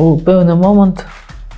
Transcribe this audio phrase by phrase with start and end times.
[0.00, 1.04] у пэўны момант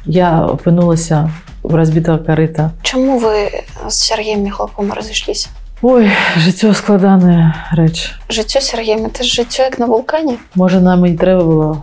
[0.05, 1.31] я апынулася
[1.63, 5.49] у разбітага карыта Чаму вы з Сергеем Михалком разышліся?
[5.83, 10.39] Ой жыццё складаная рэч Жыццё Сергеем это ж жыццё як на вулкане.
[10.55, 11.83] можа нам і не трэба было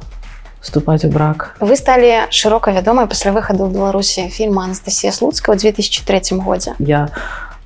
[0.61, 5.55] вступаць у брак Вы сталі шырока вядомай пасля выхаду ў Беларусі фільма Анастасія Слуцка ў
[5.55, 6.76] 2003 годзе.
[6.79, 7.07] я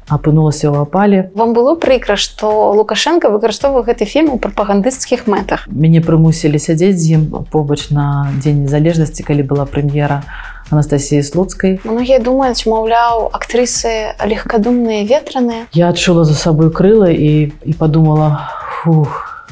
[0.08, 5.68] апынулася ў апале Вам было прыкра, што Лукашенко выкарыстоўваў гэты фільм у прапагандысцкіх мэтах.
[5.70, 10.24] мяне прымусілі сядзець з ім побач на дзень незалежнасці калі была прэм'ера
[10.72, 15.68] Анастасіі слуцкай Многія думаюць, маўляў, актрысы легкадумныя ветраныя.
[15.74, 18.50] я адчула за сабой крыла і і подумала
[18.84, 19.44] фух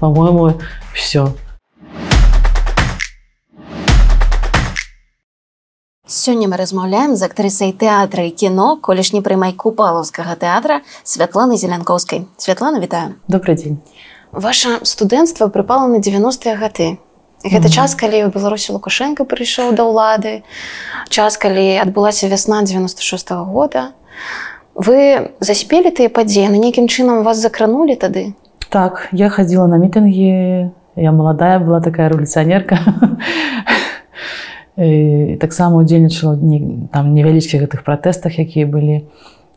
[0.00, 0.54] по-моему
[0.92, 1.28] все
[6.06, 12.28] Сёння мы размаўляем з актрысай тэатра і кіно колішні прымайку палаўскага тэатра Святланы зелянкоўскай.
[12.36, 13.14] Святлана вітаю.
[13.28, 13.80] добрый дзень
[14.32, 16.98] Ваша студэнцтва прыпала на 90-е гады.
[17.44, 17.72] Гэта Мгм.
[17.72, 20.42] час, калі ў Беларусі Лукашенко прыйшоў да ўлады,
[21.08, 23.92] час, калі адбылася вясна 96 -го года.
[24.74, 28.34] Вы заспелі тыя падзеі, на нейкім чынам вас закранулі тады.
[28.68, 33.93] так я ходила на мітынгі я маладая была такая рэволюцыянерка І
[34.76, 39.06] таксама удзельнічала не- там невялічкіх гэтых пратэстах якія былі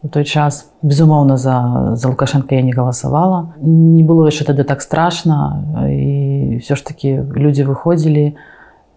[0.04, 0.70] у той час.
[0.82, 6.76] Безумоўна за за лукашенко я не галасавала не было яшчэ тады так страшна і все
[6.76, 8.36] ж таки людзі выходзілі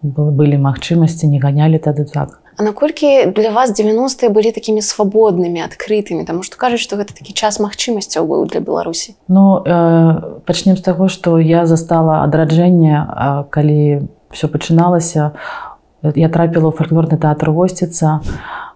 [0.03, 2.41] былі магчымасці не ганялі тады так.
[2.57, 7.33] А наколькі для вас 90-е былі такімі свабоднымі, адкрытымі, Таму што кажуць, што гэта такі
[7.33, 9.15] час магчымасцяў быў для Беларусі.
[9.27, 15.31] Ну э, пачнем з таго, што я застала адраджэнне, калі все пачыналася,
[16.03, 18.21] я трапіла ў фальклорны тэатр госціца,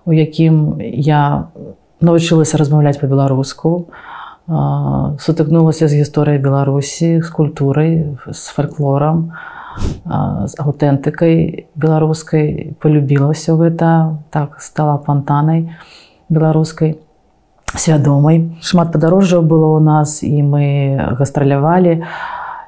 [0.06, 1.50] у якім я
[2.02, 3.88] навучылася размаўляць па-беларуску,
[4.48, 4.54] э,
[5.18, 9.34] сутыкнулася з гісторыяй Беларусі, з культурай, з фальклорам,
[10.06, 15.74] э, з аўтэнтыкай беларускай, полюбілася ў гэта, так стала фонтанай
[16.30, 17.00] беларускай
[17.74, 18.56] свядомай.
[18.62, 20.66] Шмат падарожжаў было ў нас і мы
[21.18, 22.06] гастралявалі.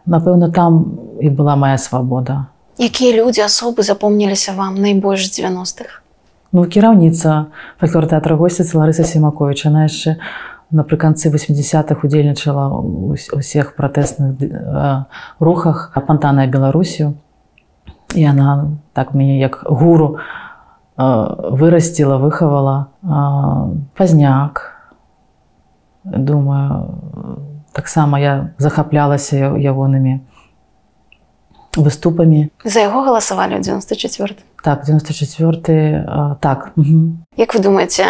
[0.08, 2.48] Напэўна, там і была моя свабода.
[2.78, 6.02] Якія людзі асобы запомніліся вам найбольш з 90-х?
[6.52, 7.50] Ну, кіраўніца
[7.82, 10.22] фальклор тэатра госціцы Ларыса Семакович, она яшчэ
[10.70, 12.70] напрыканцы 80-х удзельнічала
[13.34, 14.38] усіх пратэсных
[15.40, 17.14] рухах апантаная Беларусію.
[18.16, 20.18] І она так мяне як гуру
[20.98, 22.88] вырасціла, выхавала
[23.98, 24.78] пазняк.
[26.04, 26.96] Думаю,
[27.74, 30.22] таксама я захаплялася ягонымі
[31.76, 32.50] выступамі.
[32.64, 34.36] За яго галасавалі ў 94.
[34.64, 36.72] Так, 94 э, так.
[36.76, 37.28] Угу.
[37.38, 38.06] Як вы думаеце,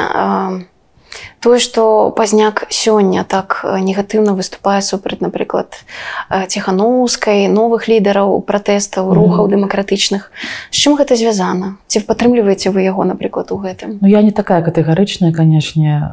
[1.40, 5.84] тое, што пазняк сёння так негатыўна выступае супраць, напрыклад,
[6.30, 10.32] ціханаўскай, новых лідараў пратэстаў, рухаў дэмакратычных.
[10.72, 11.78] З чым гэта звязана?
[11.88, 14.00] Ці падтрымліваеце вы яго, напрыклад, у гэтым?
[14.02, 16.12] Ну я не такая катэгарычная, канешне.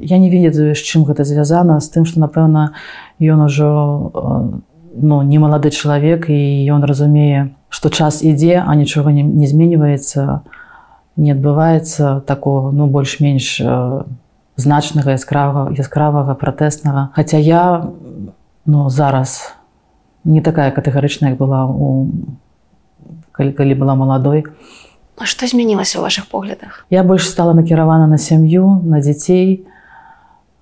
[0.00, 2.74] Я не ведаю, з чым гэта звязана з тым, што напэўна
[3.20, 6.40] ён ужо э, ну, не малады чалавек і
[6.72, 10.42] ён разумее, што час ідзе, а нічога не, не зменьваецца,
[11.16, 14.02] не адбываецца такого ну больш-менш э,
[14.56, 17.10] значнага яскравага яскравага пратэснага.
[17.16, 17.88] Хаця я
[18.66, 19.54] ну, зараз
[20.24, 22.12] не такая катэгарычная, як была у
[23.32, 24.44] калі, калі была маладой.
[25.16, 26.84] А што змянілася ў вашых поглядах?
[26.90, 29.66] Я больш стала накіравана на сям'ю, на дзяцей,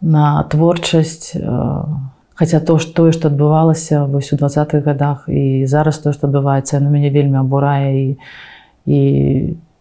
[0.01, 1.35] на творчасць.
[1.35, 1.85] э,
[2.41, 6.89] Хаця то тое, што адбывалася вось у двадцатых годах і зараз тое, што адбываецца, на
[6.89, 8.09] мяне вельмі абурае і,
[8.89, 9.01] і,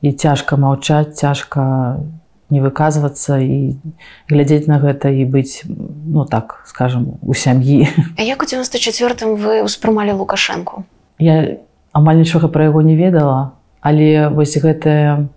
[0.03, 2.03] і цяжка маўчаць, цяжка
[2.51, 3.79] не выказвацца і
[4.27, 7.87] глядзець на гэта і быць ну так скажем у сям'і.
[8.19, 10.83] А як у 94 вы ўспрымалі Лукашэнку?
[11.15, 11.63] Я
[11.95, 15.31] амаль нічога пра яго не ведала, але вось гэтая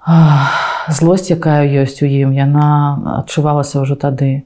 [0.00, 4.42] ах, злосць, якая ёсць у ім, яна адчувалася ўжо тады.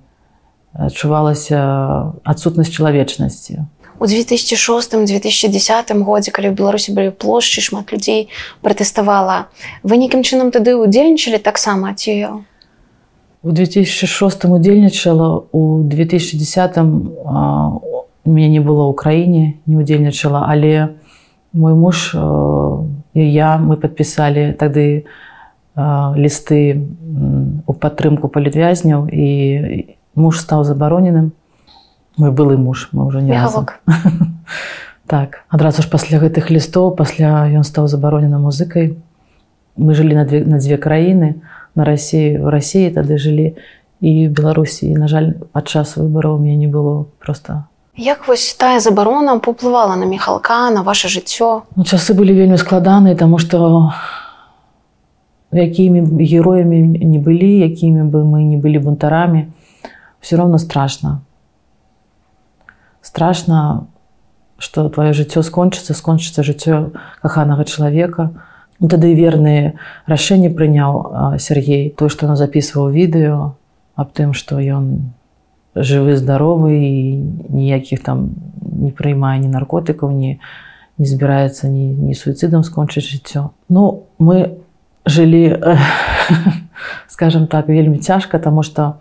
[0.78, 3.64] адчувалася адсутнасць чалавечнасці.
[3.98, 8.28] У 2006-2010 годзе, калі ў Беларусі былі плошчы, шмат людзей
[8.60, 9.48] пратэставала.
[9.80, 12.44] Вы нейкім чынам тады ўдзельнічалі таксама ці
[13.47, 16.82] У 2006 удзельнічала, у 2010 а,
[18.27, 20.98] у мяне не было ў краіне, не удзельнічала, але
[21.56, 22.84] мой муж а,
[23.15, 25.09] і я мы падпісалі тады а,
[25.77, 26.89] лісты
[27.67, 29.28] у падтрымку палітвязняў і
[30.17, 31.33] муж стаў забароненым.
[32.17, 33.69] Мой былы муж, мы ўжо не разам.
[33.69, 33.81] Мігалок?
[35.07, 38.99] Так, адразу ж пасля гэтых лістоў, пасля ён стаў забароненым музыкай.
[39.78, 41.39] Мы жылі на две, на дзве краіны,
[41.78, 43.55] на рассіі, у рассіі тады жылі
[44.01, 44.91] і Беларусі.
[44.91, 50.05] І, на жаль, падчас выбараў мне не было проста Як вось тая забарона паўплывала на
[50.05, 53.95] міхалка на ваше жыццё Ну, часы былі вельмі складаныя, таму што
[55.53, 59.47] якімі б героямі не былі, якімі бы мы не былі бунтарамі,
[60.21, 61.21] все роўно страшна.
[63.03, 63.87] Страшна,
[64.59, 66.91] што твоё жыццё скончыцца, скончыцца жыццё
[67.22, 68.34] каханага чалавека.
[68.77, 73.54] Тады верныя рашэнні прыняў Сергей, той, што ён запісваў відэо
[73.97, 75.15] аб тым, што ён
[75.77, 77.16] жывы, здаровы і
[77.53, 80.41] ніякіх там не прыймае ні наркотыкаў, ні,
[80.99, 83.57] не збіраецца ні, ні суіцыдам скончыць жыццё.
[83.69, 84.66] Ну мы
[85.06, 85.56] жылі
[87.08, 88.98] скажем так вельмі цяжка, таму што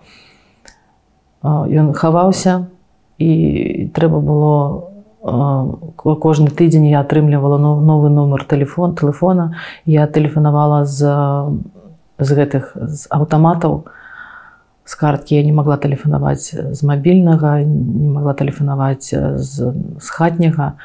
[1.43, 2.67] ён хаваўся
[3.17, 4.55] і трэба было
[5.95, 11.01] кожны тыдзень я атрымлівала новы нумар телефон телефона я тэлефанавала з
[12.19, 13.85] з гэтых з аўтаматаў
[14.85, 15.35] з карткі.
[15.35, 20.77] Я не могла тэлефанаваць з мабільнага не могла тэлефанаваць з, з хатняга.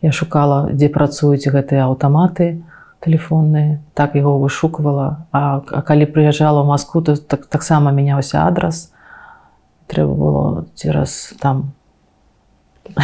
[0.00, 2.62] Я шукала дзе працуюць гэтыя аўтаматы
[3.00, 8.92] телефонныя так яго вышуквала а, а калі прыязджала ў Маску то так таксама мяняўся адрас
[9.86, 11.72] трэба было цераз там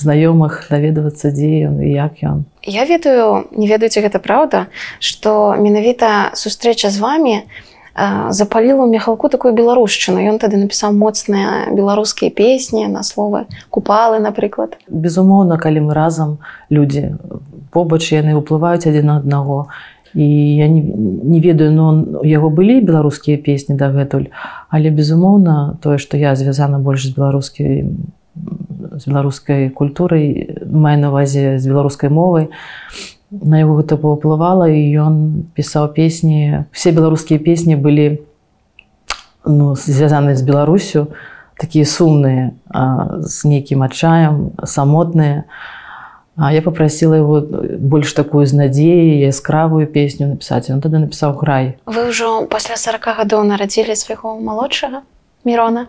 [0.00, 4.66] знаёмых даведвацца дзе ён і як ён Я ведаю не ведаеце гэта праўда
[4.98, 7.34] што менавіта сустрэча з вами
[8.30, 15.58] запаліла мехалку такую беларушчыну ён тады напісаў моцныя беларускія песні на словы купалы напрыклад безумоўна
[15.58, 16.38] калі мы разам
[16.70, 17.18] людзі
[17.70, 19.66] побач яны ўплываюць адзін на аднаго
[20.14, 20.26] і
[20.56, 21.86] я не, не ведаю но
[22.26, 24.30] яго былі беларускія песні дагэтуль
[24.70, 27.86] але безумоўна тое што я звязана больш з беларускай
[28.94, 32.50] з беларускай культурай мае на увазе з беларускай мовай
[33.30, 35.14] на яго гэта паўплывала і ён
[35.54, 38.22] пісаў песні все беларускія песні былі
[39.46, 41.14] ну, звязаны з беларусю
[41.54, 42.50] такія сумныя
[43.22, 45.44] з нейкім адчаем самотныя
[46.40, 51.76] А я попросила его больш такую з надзеяй яскравую песню напісаць он тады напісаў грай
[51.84, 55.04] вы ўжо пасля 40 гадоў нарадзілі свайго малодшага
[55.44, 55.86] мирона?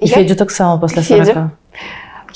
[0.00, 1.52] Федзю таксама пасля 40.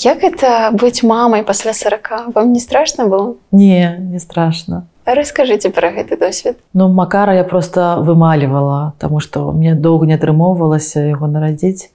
[0.00, 3.36] Як это быць мамай пасля 40 вам не страшно было?
[3.52, 4.86] Не, не страшно.
[5.04, 6.56] Раскажыце пра гэты досвед.
[6.72, 11.92] Ну макара я просто вымалівала, таму што мне доўга не атрымоўвалася яго нарадзіць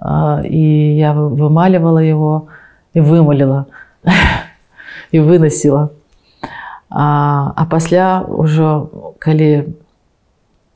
[0.00, 0.64] і
[0.96, 2.48] я вымалівала его
[2.94, 3.66] і вымаліла
[5.12, 5.90] і выносіла.
[6.88, 8.88] А, а пасля ўжо
[9.18, 9.76] калі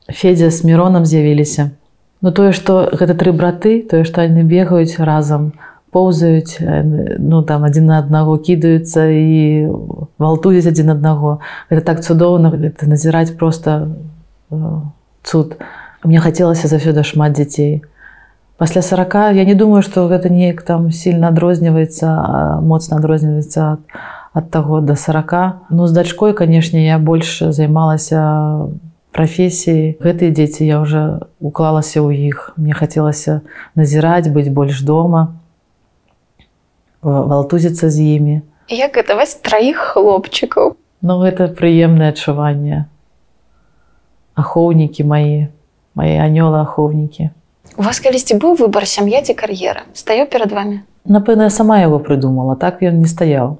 [0.07, 1.71] Федзя з міронам з'явіліся,
[2.21, 5.53] Ну тое, што гэта тры браты, тое, што яны бегаюць разам,
[5.91, 6.59] поўзаюць,
[7.17, 9.71] ну там адзін на аднаго кідаюцца і
[10.17, 11.39] валтуюць адзін аднаго.
[11.69, 13.87] Гэта так цудоўна гэта назіраць проста
[15.23, 15.57] цуд.
[16.03, 17.83] Мне хацелася заўсёды шмат дзяцей.
[18.57, 23.81] Пасля 40 я не думаю, што гэта неяк там сильно адрозніваецца, моцна адрозніваецца ад,
[24.33, 25.69] ад таго да 40.
[25.69, 28.67] Ну з дачкой, канешне, я больш займалася
[29.17, 33.41] прафесіі гэтыя дзеці я уже уклалася ў іх мне хацелася
[33.73, 35.41] назіраць быць больш дома
[37.01, 38.41] валтузіцца з імі.
[38.69, 40.75] Як это вас траіх хлопчыкаў?
[41.01, 42.85] Ну гэта прыемнае адчуванне.
[44.35, 45.49] Ахоўнікі мае
[45.97, 47.33] мае анёлы ахоўнікі
[47.77, 49.85] у вас калісьці быў выбар сям'я ці кар'ера?
[49.93, 53.57] Стаю перад вами напэўна я сама яго прыдумала так ён не стаяў.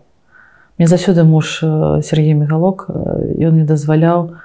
[0.78, 1.59] Мне заўсёды муж
[2.04, 4.38] Сергей мегалок ён мне дазваляў,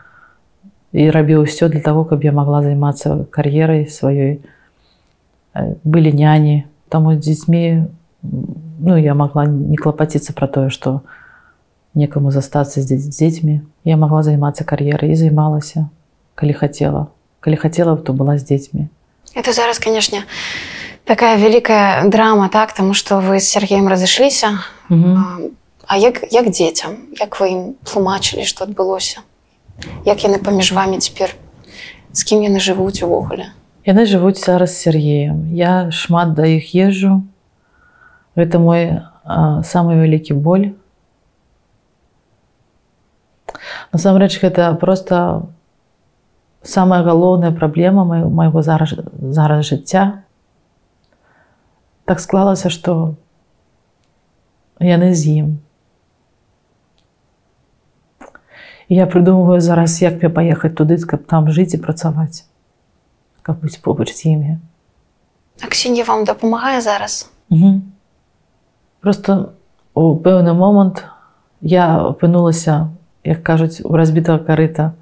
[0.92, 4.40] і рабіў усё для того, каб я могла займацца кар'ерай сваёй.
[5.84, 7.84] Былі няні таму з дзецьмі
[8.82, 11.00] ну я могла не клапаціцца пра тое што
[11.94, 15.88] некаму застацца з дзецьмі я могла займацца кар'ерай і займалася
[16.34, 17.06] калі хацела
[17.40, 18.88] калі хацела то была з дзецьмі
[19.34, 20.26] это зараз канешне
[21.04, 24.58] такая вялікая драма так таму што вы з Сергеем разышліся
[25.86, 29.20] А як як дзецям як вы ім тлумачылі што адбылося?
[30.06, 31.34] Як яны паміж вами цяпер?
[32.12, 33.50] З кім яны жывуць увогуле?
[33.84, 35.50] Яны жывуць зараз Сергеем.
[35.52, 37.26] Я шмат да іх езжу
[38.36, 40.72] гэта мой а, самы вялікі боль.
[43.92, 45.48] Насамрэч гэта просто
[46.62, 50.22] самая галоўная праблема майго зараз зараз жыцця
[52.06, 53.14] так склалася што
[54.78, 55.48] яны з ім
[58.88, 62.46] я прыдумываю зараз як мне паехаць туды каб там жыць і працаваць
[63.42, 64.58] каб быць побач з імі
[65.62, 67.30] Аксінья вам дапамагае зараз?
[67.50, 67.82] Угу.
[69.02, 69.52] Просто
[69.94, 71.04] у пэўны момант
[71.60, 72.94] я апынулася
[73.26, 74.94] як кажуць у разбітага карыта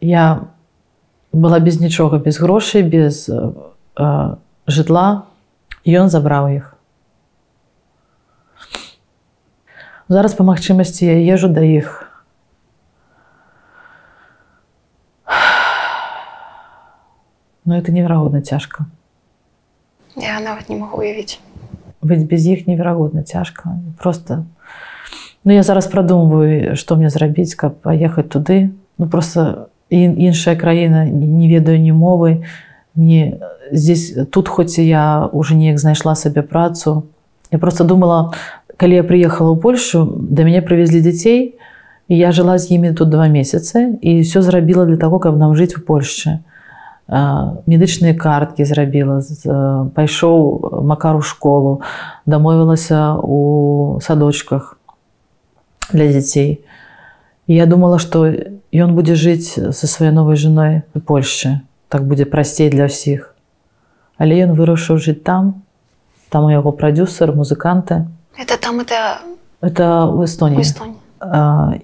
[0.00, 0.50] я
[1.32, 5.30] была без нічога без грошай без э, жытла
[5.86, 6.74] ён забраў іх
[10.10, 12.02] зараз па магчымасці я езжу да іх
[17.64, 18.90] но это неверагодна цяжка
[20.16, 21.45] я нават не могу уявіць
[22.02, 24.44] быць без іх неверагодна цяжка просто
[25.46, 28.74] Ну я зараз прадумваю што мне зрабіць каб паехаць туды.
[28.98, 32.42] Ну просто іншая краіна не ведаю ні мовы
[32.96, 33.38] не
[33.70, 37.06] здесь тут хоць я уже неяк знайшла сабе працу.
[37.52, 38.34] Я просто думала
[38.76, 41.54] калі я приехала ў Польшу да мяне прывезлі дзяцей
[42.10, 45.54] і я жыла з імі тут два месяцы і все зрабіла для того каб нам
[45.54, 46.42] жыць у Польшчы
[47.08, 49.22] медычныя карткі зрабіла
[49.94, 51.80] пайшоў макару школу
[52.26, 54.78] дамовілася у садочках
[55.92, 56.66] для дзяцей
[57.46, 58.26] я думала что
[58.74, 63.36] ён будзе жыць со сваёй новой женой у Польшчы так будзе прасцей для ўсіх
[64.18, 65.62] але ён вырашыў жыць там.
[66.28, 68.06] Там у яго прадюсер музыканты.
[68.36, 69.22] Это там это
[69.60, 70.62] это в эстоне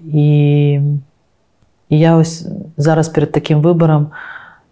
[0.03, 0.81] і
[1.89, 2.45] я ось
[2.77, 4.11] зараз перед таким выбором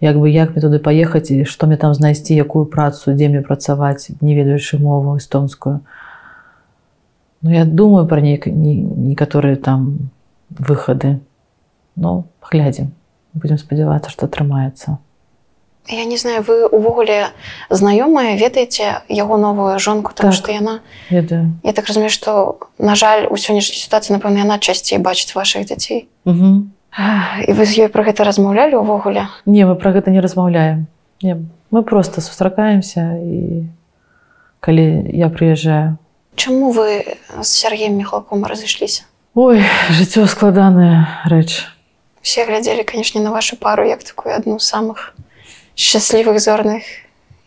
[0.01, 3.41] як бы як мне туды паехаць і што мне там знайсці якую працу дзе мне
[3.41, 5.81] працаваць не ведаючы мову эстонскую.
[7.41, 10.10] Ну я думаю про ней некаторыя там
[10.50, 11.20] выхады.
[11.96, 12.91] Ну глядзім.
[13.34, 14.98] Будем спадзявацца что атрымаецца.
[15.88, 17.29] Я не знаю вы увогуле
[17.70, 20.81] знаёмыя ведаеце яго новую жонку там так, што яна?
[21.10, 21.53] ведаю.
[21.63, 26.08] Я так разумею што на жаль у сённяшняй сітуацыі напэўна яна часцей бачыць ваших дзяцей.
[26.25, 26.70] Угу.
[26.98, 30.88] І вы з ёй про гэта размаўлялі увогуле Не мы про гэта не размаўляем.
[31.21, 31.38] Не,
[31.71, 33.65] мы просто сустракаемся і
[34.60, 35.98] калі я прыязджаю.
[36.36, 39.03] Чаму вы з Сергеем мехлаком разышліся?
[39.36, 41.63] Ой жыццё складаная рэч.
[42.21, 45.15] Все глядзелі канешне на вашу пару як такую адну з самых
[45.75, 46.83] шчаслівых зорных.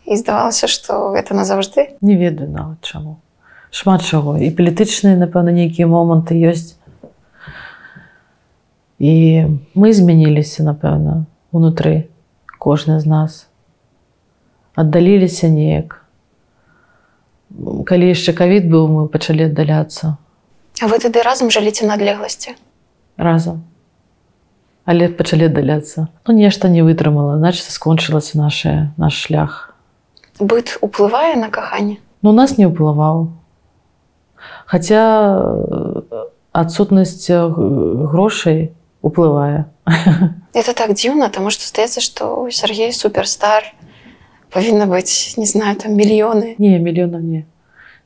[0.05, 1.97] І здавалася што гэта назаўжды.
[2.01, 3.21] Не ведаю нават чаму.
[3.71, 4.37] Шмат чаго.
[4.37, 6.74] І палітычныя напэўна нейкія моманты ёсць
[8.99, 9.13] і
[9.75, 12.07] мы змяніліся напэўна унутры
[12.59, 13.47] кожны з нас
[14.75, 16.05] аддаліліся неяк
[17.85, 20.17] калі яшчэ кавід быў мы пачалі аддаляцца.
[20.83, 22.55] А вы тады разам жаліце на адлегласці
[23.17, 23.63] разам.
[24.85, 26.07] Але пачалі аддаляцца.
[26.27, 29.75] Ну нешта не вытрымала значит скончылася наше наш шлях.
[30.39, 31.97] Быт уплывае на каханне?
[32.21, 33.31] Ну нас не ўплываў.
[34.65, 35.41] Хаця
[36.51, 38.75] адсутнасць э, грошай
[39.05, 39.69] уплывае
[40.57, 43.69] это так дзіўна тому что стаецца что Сергей суперстар
[44.49, 47.45] павінна быць не знаю там мільёны не мільёна не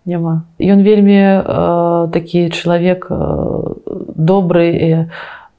[0.04, 3.16] няма ён вельмі э, такі чалавек э,
[4.20, 4.90] добры і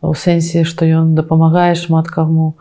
[0.04, 2.54] у сэнсе што ён дапамагае шмат каму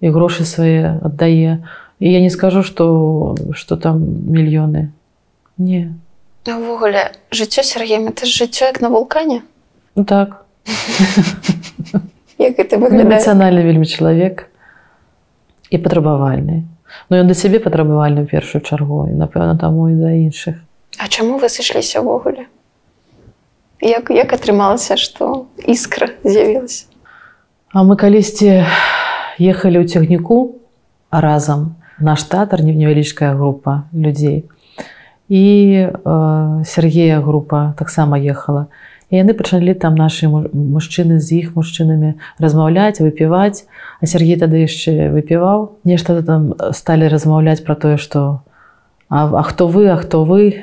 [0.00, 1.64] і грошы свае аддае
[2.00, 4.92] і я не скажу что что там мільёны
[5.56, 5.94] не.
[6.48, 9.42] Увогуле жыццё Сергеем это жыццё як на вулкане.
[9.94, 10.46] Ну, так
[12.40, 14.48] эмацыянальны вельмі чалавек
[15.70, 16.64] і патрабавальны
[17.10, 20.56] но ён да сябе патрабавальны ў першую чаргу і напэўна таму і да іншых
[20.98, 22.48] А чаму вы сышліся ўвогуле
[23.80, 26.88] як, як атрымалася што іскра з'явілася
[27.72, 28.64] А мы калісьці
[29.38, 30.56] ехалі ў цягніку
[31.12, 34.48] разам наш тэатр невялічкая група людзей
[35.30, 35.44] і
[35.86, 38.66] э, Сергея група таксама ехала.
[38.66, 43.66] і яны пачалі там нашы мужчыны з іх мужчынамі размаўляць выпіваць.
[44.00, 45.74] А Сергей тады яшчэ выпіваў.
[45.84, 48.42] Нешта там сталі размаўляць пра тое што
[49.10, 50.54] а, а хто вы а хто вы?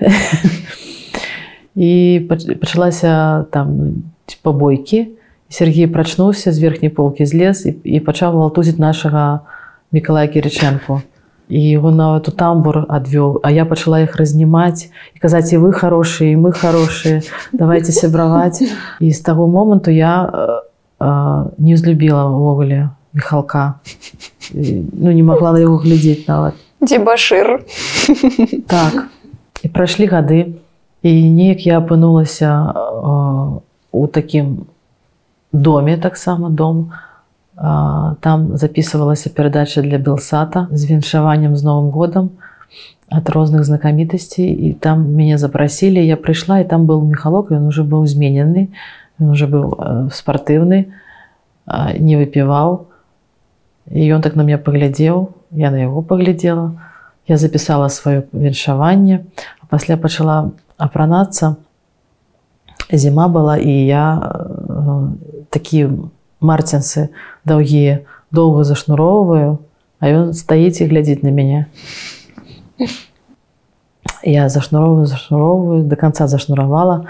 [1.77, 4.01] І пачалася там
[4.41, 5.13] побойкі
[5.49, 9.45] Сергей прачнуўся з верхняй полкі злез і, і пачаў гвалтузіць нашага
[9.91, 11.03] мікалая кірыченко
[11.49, 15.71] і его нават у тамбур адвёў А я пачала іх разнімаць і казаць і вы
[15.71, 17.21] хорошие мы хорошие.
[17.53, 18.61] Давайте сябраваць
[18.99, 20.29] і з таго моманту я
[20.99, 23.79] а, не злюбіла ўвогуле михалка.
[24.53, 27.65] Ну не могла на яго глядзець нават дзебашыр
[28.67, 29.07] так.
[29.63, 30.67] І прайшлі гады і
[31.07, 32.51] і неяк я апынулася
[33.91, 34.67] у такім
[35.53, 36.91] доме таксама дом
[37.57, 42.29] там записывалася перадача для белсата з віншаваннем з новым годам
[43.09, 47.81] ад розных знакамітасцей і там мяне запрасілі я прыйшла і там был мехалок ён уже
[47.81, 48.69] быў зменены
[49.17, 49.73] ён уже быў
[50.13, 50.93] спартыўны
[51.97, 52.85] не выпіваў
[53.89, 56.77] і ён так на меня паглядзеў я на яго паглядзела
[57.25, 59.25] я запісала сваё віншаванне
[59.69, 61.57] пасля пачала апранацца
[62.91, 65.09] зіма была і я э,
[65.49, 65.89] такі
[66.39, 67.09] марцінцы
[67.47, 69.57] даўгія доўга зашнуроўваю
[69.99, 71.65] а ён стаіць і глядзіць на мяне
[74.23, 77.07] я зашнуровую зашнуровую до конца зашнуравала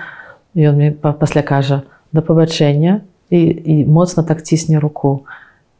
[0.55, 5.25] он мне пасля кажа да пабачэння і, і моцна так цісне руку.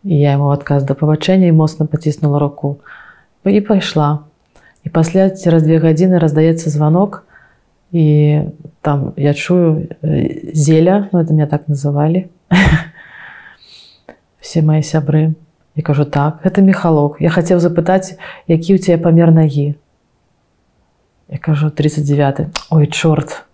[0.03, 2.77] І я ему адказ да пабачэння і моцна паціснула руку.
[3.45, 4.19] І пайшла
[4.83, 7.23] і пасля цераз две гадзіны раздаецца звонок
[7.91, 8.41] і
[8.81, 9.87] там я чую
[10.53, 12.27] зеля ну это меня так называлі
[14.47, 15.35] все мои сябры.
[15.75, 19.75] І кажу так это мехалок я хацеў запытаць які у тебя памер ногі
[21.29, 23.45] Я кажу 39 Ой чорт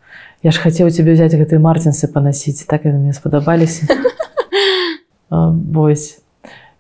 [0.43, 3.89] Я ж хацеў тебе взять гэтые мартинсы панасіць так яны мне спадабаліся
[5.29, 6.21] Вось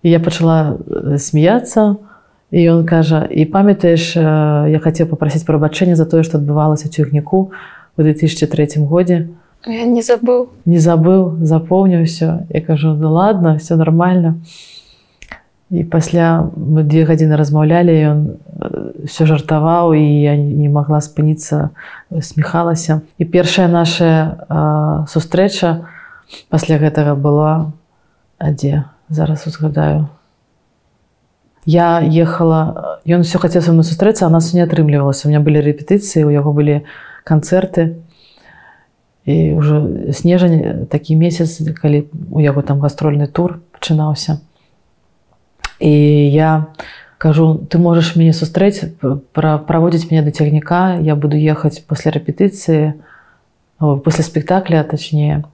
[0.03, 0.79] і я пачала
[1.17, 1.95] смяяться
[2.51, 7.51] і ён кажа і памятаеш я хацеў попросіць прабачэння за тое што адбывалася цюгніку
[7.97, 9.27] у 2003 годзе
[9.65, 10.49] я не забыл.
[10.65, 14.41] Не забыл запомніў все я кажу ну ладно все нормально
[15.73, 18.19] і пасля мы две гадзіны размаўлялі ён
[19.09, 21.73] все жартаваў і я не могла спыніцца
[22.21, 24.37] смехалася і першая наша
[25.09, 25.89] сустрэча
[26.49, 27.73] пасля гэтага была
[28.37, 30.13] адзе зараз узгадаю
[31.65, 35.63] я ехала ён все хацеў са мной сустрэцца а нас не атрымлівалася у меня былі
[35.63, 36.83] рэпетыцыі у яго былі
[37.23, 38.02] канцэрты
[39.25, 44.43] і ўжо снежань такі месяц калі у яго там гастрольны тур пачынаўся
[45.79, 45.91] і
[46.31, 46.67] я
[47.17, 48.83] кажу ты можешь мяне сустрэць
[49.31, 52.99] праводзіць мяне да цягніка я буду ехаць пасля рэпетыцыі
[53.79, 55.47] после спектакля точнее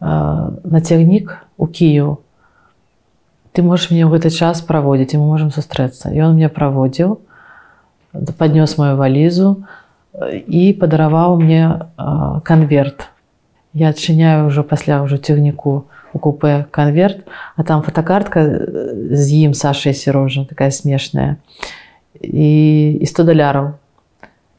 [0.00, 2.20] на цягнік у Кію
[3.56, 7.16] ты можешь мне ў гэты час праводзіць і мы можемм сустрэцца і он мне праводзіў
[8.36, 9.85] паднёс мою валізу і
[10.72, 11.90] падараваў мне
[12.44, 13.08] конверт.
[13.76, 18.40] Я адчыняю ўжо пасля ўжо цягніку у купе конверт а там фотокартка
[19.12, 21.36] з ім Саша сірожа такая смешная.
[22.20, 23.76] І, і 100 даляраў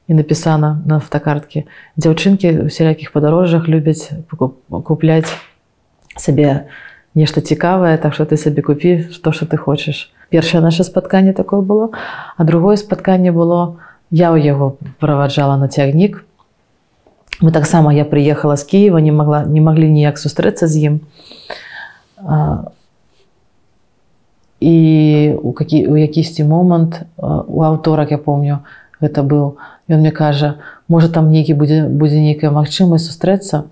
[0.07, 1.65] і напісана на фотокартке.
[1.97, 4.13] Дзяўчынкі у сялякіх падарожжах любяць
[4.69, 5.33] купляць
[6.15, 6.69] сабе
[7.15, 11.61] нешта цікавае так что ты сабе купі то что ты хочаш першае наше спатканне такое
[11.61, 11.89] было
[12.37, 16.23] а другое спатканне было я ў яго праваджала на цягнік.
[17.41, 20.95] Мы таксама я прыехала з Киева не могла не маглі ніяк сустрэцца з ім.
[24.59, 24.75] І
[25.43, 28.65] у які у якісьці момант у аўторак я помню
[29.01, 29.61] гэта быў.
[29.87, 33.69] Ён мне кажа можа там нейкі будзе будзе нейкая магчымасць сустрэцца?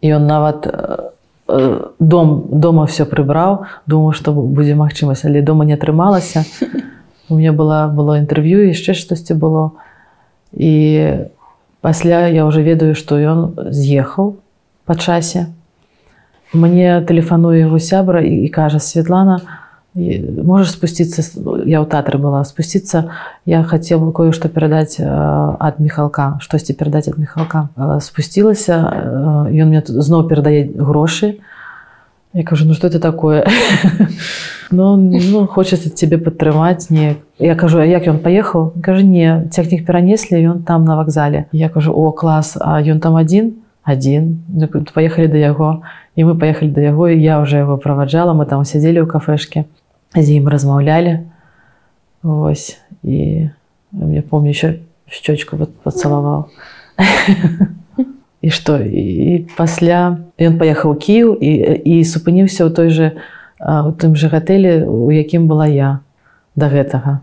[0.00, 0.68] І ён нават
[1.98, 6.44] дом дома все прыбраў думаю што будзе магчымасць але дома не атрымалася
[7.28, 9.72] у меня была было інтэрв'ю яшчэ штосьці было.
[10.52, 11.28] І
[11.80, 14.36] пасля я уже ведаю што ён з'ехаў
[14.84, 15.52] па часе
[16.52, 19.40] мне тэлефануе яго сябра і, і кажа Светлана
[19.94, 21.22] можешь спусціцца
[21.66, 23.14] я ў тэатры была спусціцца
[23.46, 27.68] я хацеў бы кое-што перадаць ад міхалка штосьці перадаць ад міхалка
[28.00, 28.80] спусцілася
[29.48, 31.38] ён мне зноў перадае грошы
[32.32, 33.46] я кажу ну что это такое?
[34.70, 40.36] Ну, ну хочется тебе падтрымаць не я кажу як ён паехаў кажа не цягнік перанеслі
[40.44, 44.44] ён там на вакзале я кажу о клас а ён там адзін адзін
[44.92, 45.80] паехалі да яго
[46.16, 49.64] і мы паехалі да яго і я уже яго праваджала мы там сядзелі ў кафешке
[50.12, 51.24] з ім размаўлялі
[52.22, 53.48] Вось і
[53.92, 56.52] мне помню еще щечку вот пацалаваў
[58.42, 63.06] і што і пасля ён паехаў Кіў і, і супыніўся ў той же
[63.58, 66.00] у тым же гатэлі у якім была я
[66.54, 67.20] да гэтага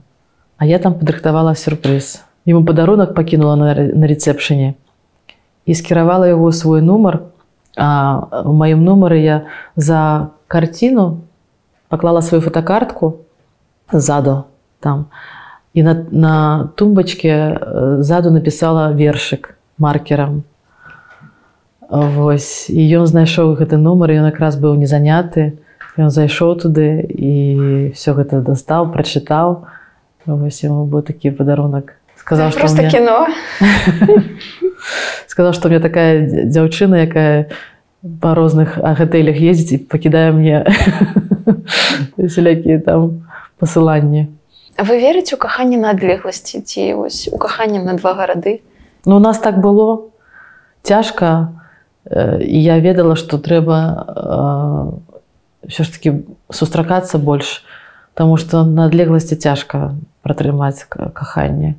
[0.58, 4.76] А я там падрыхтавала сюрпрыз ему падарунак пакінула на, на рэцэпшыне
[5.66, 7.24] і скіравала яго свой нумар
[7.76, 11.22] А в моем номере я за картину
[11.90, 13.22] поклала свою фотокартку
[13.92, 14.48] сзаду
[14.80, 15.10] там.
[15.74, 17.60] И на, на тумбочке
[18.00, 20.44] сзаду написала вершик маркером.
[21.90, 22.70] Вось.
[22.70, 25.58] І ён знайшоў гэты нумар, ён якраз быў не заняты.
[25.98, 27.34] Ён зайшоў туды і
[27.96, 29.68] все гэта дастаў, прачытаў.
[30.26, 31.96] Вось яму быў такі падарунак.
[32.18, 32.90] сказаў, што мне...
[32.90, 33.28] кіно.
[35.28, 37.52] сказаў што мне такая дзяўчына якая
[38.22, 40.64] по розных гатэлях ездзіць і пакідае мне
[42.36, 43.28] селякія там
[43.60, 44.32] пасыланні
[44.80, 48.62] вы верыце у каханне на адлегласці ці вось у каханне на два гарады
[49.06, 50.08] ну у нас так было
[50.84, 51.52] цяжка
[52.12, 53.78] і я ведала што трэба
[55.66, 56.10] ўсё ж таки
[56.52, 57.66] сустракацца больш
[58.16, 59.92] Таму што на адлегласці цяжка
[60.24, 61.76] пратрымаць каханне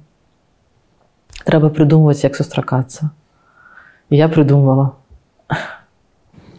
[1.46, 3.10] трэба прыдумваць як сустракацца
[4.10, 4.98] я прыдумвала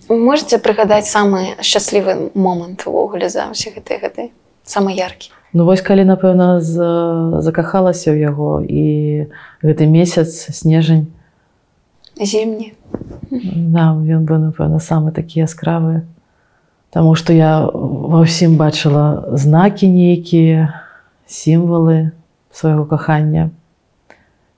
[0.08, 4.32] можете прыгадаць самы шчаслівы момант увогуле за ўсе гэтыя гады
[4.64, 9.28] самы яркі Ну вось калі напэўна закахалася ў яго і
[9.60, 11.12] гэты месяц снежань
[12.16, 12.77] зімні
[13.32, 16.06] да, ён быў напэўна самы такі яскравы
[16.90, 20.84] Таму што я ва ўсім бачыла знакі нейкія
[21.28, 22.16] сімвалы
[22.52, 23.52] свайго кахання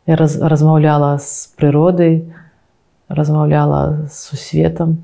[0.06, 2.30] я раз, размаўляла з прыродай
[3.10, 5.02] размаўляла з сусветам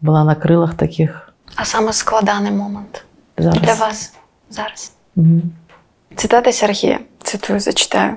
[0.00, 3.04] была на крылах таких а самы складаны момант
[3.36, 4.12] для вас
[4.50, 4.92] зараз.
[5.16, 5.40] Угу.
[6.16, 8.16] Цитата Сергея, цитую, зачитаю.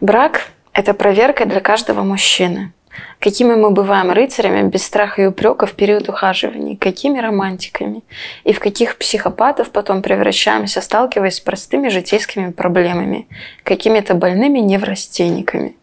[0.00, 0.40] «Брак–
[0.72, 2.72] это проверка для каждого мужчины.
[3.18, 8.02] Какими мы бываем рыцарями без страха и упрека в период ухаживания, какими романтиками,
[8.44, 13.26] и в каких психопатов потом превращаемся, сталкиваясь с простыми житейскими проблемами,
[13.64, 15.76] какими-то больными неврастенниками».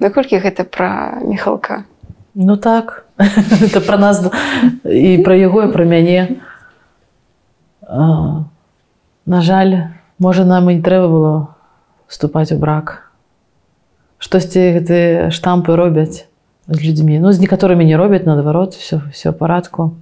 [0.00, 1.84] Наколькі это про Михалка?
[2.34, 3.06] Ну так,
[3.62, 4.30] это про нас
[4.84, 6.28] и про его, и про мяне.
[9.26, 9.74] На жаль,
[10.18, 11.56] можа нам і не трэба было
[12.06, 13.07] вступаць у брак.
[14.18, 16.26] Штосьці гэты штампы робяць
[16.66, 17.18] з людзьмі.
[17.22, 19.94] Ну з некаторымі не робяць наадварот, все, все парадку.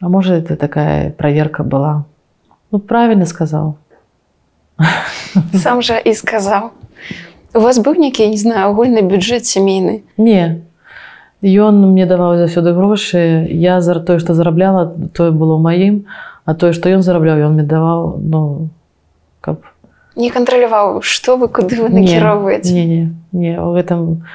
[0.00, 2.04] А можа это такая праверка была.
[2.70, 3.76] Ну правильно сказаў.
[5.54, 6.70] Сам жа і сказаў.
[7.54, 10.02] У вас быў нейкі не знаю агульны бюджэт сямейны.
[10.16, 10.62] Не.
[11.42, 13.46] Ён мне даваў заўсёды грошы.
[13.50, 16.06] Я за тое, што зарабляла, тое было маім,
[16.44, 18.68] А тое, што ён зарабляў, ён мне даваў ну,
[19.40, 19.64] каб
[20.16, 24.26] не кантраляваў што вы куды вы накіроўваеце не, не, не у гэтым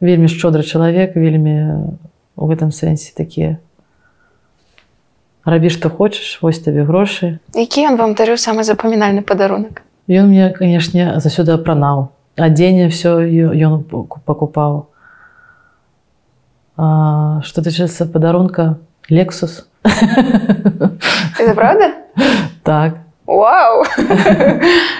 [0.00, 1.96] вельмі шчодры чалавек вельмі
[2.36, 3.58] у гэтым сэнсе такія
[5.44, 10.48] рабі што хочаш вось табе грошы які ён вам дарыў самы запамінальны падарунак Ён мне
[10.56, 13.20] канешне засюды апранаў адзенне все
[13.52, 13.84] ён
[14.24, 14.88] пакупаў
[16.78, 21.92] что тычыцца падарунка лексус это правда?
[22.64, 23.84] Так Вау!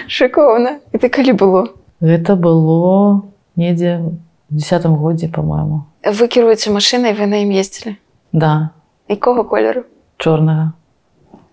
[0.05, 1.63] Шыкоўна ты калі было?
[2.05, 3.25] Гэта было
[3.57, 4.05] недзе
[4.53, 5.89] десятым годзе по-моему.
[6.05, 7.97] Вы кіруеце машинай вы на ім ездзілі
[8.33, 8.77] да.
[9.09, 9.89] Якога колеру
[10.21, 10.77] чорнага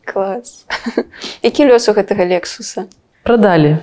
[0.03, 0.67] клас
[1.41, 2.91] які лёс у гэтага лексуса?
[3.23, 3.79] Продалі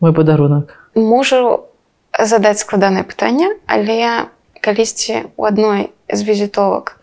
[0.00, 1.68] мой падарунак можу
[2.16, 4.32] задаць складанае пытанне але
[4.64, 6.96] калісьці у адной з візітовак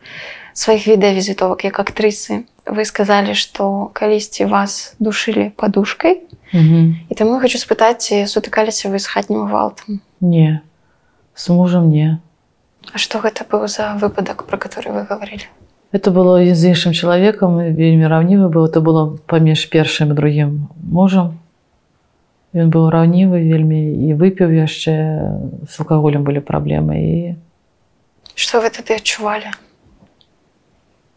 [0.54, 6.22] сваіх відэавізітовак як актрысы вы сказали что калісьці вас душылі подушкой.
[6.54, 10.62] І таму хочу спытаць ці сутыкаліся вы з хатнім гвалтам не.
[11.36, 12.20] С мужем не.
[12.94, 15.50] А что гэта быў за выпадак про который вы говорили?
[15.92, 21.40] Это было з іншым чалавекам вельмі раўнівы быў это было паміж першым другім мужам
[22.54, 24.94] ён быў раўнівы вельмі і выпіў яшчэ
[25.70, 27.36] с алкаголем былі праблемы і
[28.34, 29.54] что вы тады адчувалі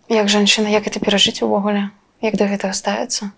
[0.08, 1.90] як жанчына як это перажыць увогуле?
[2.22, 3.30] Як да гэтага ставіцца?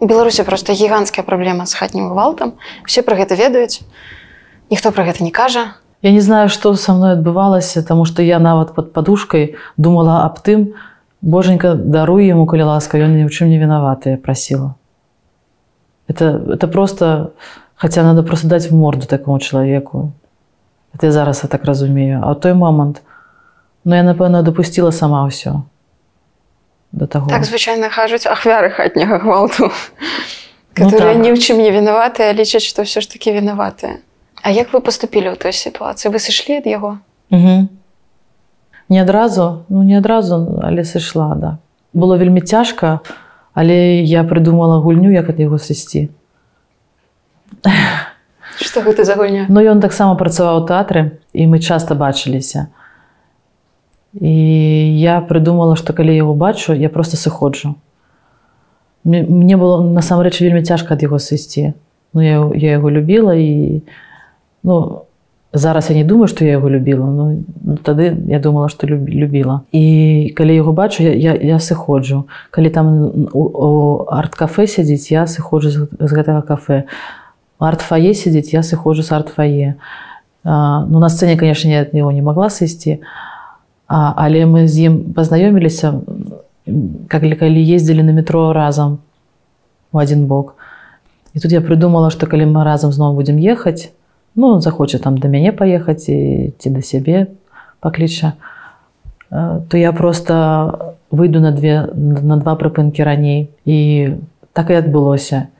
[0.00, 2.52] Беларусі просто гіганцкая праблема з хатнім гвалтам.
[2.84, 3.80] Все про гэта ведаюць.
[4.70, 5.76] Ніхто про гэта не кажа.
[6.02, 10.40] Я не знаю что со мной адбывалася тому что я нават под подушкой думала аб
[10.40, 10.72] тым
[11.20, 14.74] боженька даруй ему калі ласка ён ні ў чым не вінаватыя прасіла.
[16.08, 17.32] Это это просто
[17.76, 20.12] хотя надо просто даць в морду такому чалавеку
[20.94, 22.20] это зараз я так разумею.
[22.24, 23.02] А той момант
[23.84, 25.68] но я напэўна допустила сама ўсё
[26.92, 29.70] до таго так звычайна кажуць ахвяры хатняга гвалту
[30.78, 31.16] ну, так.
[31.16, 34.02] ні ў чым не вінаватыя лічаць што ўсё ж такі вінаватыя
[34.42, 36.98] А як вы поступілі ў той сітуацыі вы сышлі ад яго
[37.30, 37.68] угу.
[38.88, 41.58] не адразу ну не адразу але сышла да.
[41.92, 43.00] Было вельмі цяжка
[43.54, 46.08] але я прыдумала гульню як ад яго сысці
[48.60, 49.46] что гэта за гульня?
[49.48, 52.72] Ну ён таксама працаваў у тэатры і мы часта бачыліся
[54.14, 57.76] І я прыдумала, што калі яго бачу, я просто сыходжу.
[59.04, 61.74] Мне было насамрэч вельмі цяжка ад яго сысці.
[62.12, 63.82] Ну, я, я яго любіла і
[64.62, 65.06] ну,
[65.52, 67.06] зараз я не думаю, што я яго любіла.
[67.06, 69.62] Ну, тады я думала, што люб, любіла.
[69.72, 72.26] І калі яго бачу, я, я, я сыходжу.
[72.50, 72.86] Калі там
[73.32, 76.84] у, арт-кафе сядзіць, я сыходжу з, з гэтага кафе.
[77.58, 79.74] Арт-фае сядзіць, я сыходжу з арт-фае.
[80.44, 83.00] Ну, на сцэне, канешне, я ад него не магла сысці.
[83.90, 85.98] А, але мы з ім пазнаёміліся
[87.10, 89.02] калі калі ездзілі на метро разам
[89.90, 90.54] у один бок.
[91.34, 93.90] І тут я прыдумала што калі мы разам зноў будзем ехаць
[94.38, 97.34] ну захоча там да мяне паехаць ці да сябе
[97.82, 98.38] пакліча
[99.30, 103.50] то я просто выйду на две на два прыпынкі раней.
[103.66, 104.14] І
[104.52, 105.50] так і адбылося.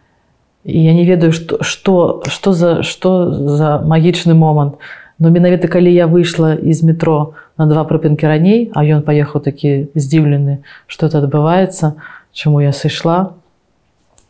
[0.63, 4.79] І я не ведаю што што што за што за магічны момант
[5.21, 9.45] но менавіта калі я выйшла з метро на на два прыпынкі раней а ён паехаў
[9.45, 12.01] такі здзіўлены что это адбываецца
[12.33, 13.37] чаму я сышла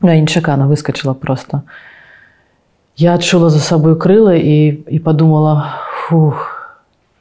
[0.03, 1.63] я нечакана выскочыла просто
[2.99, 6.43] я адчула за сабою крыла і і подумала фух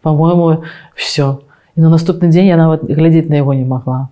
[0.01, 0.65] по-моему
[0.97, 1.37] все
[1.77, 4.09] і на наступны дзень я нават глядзець на яго не могла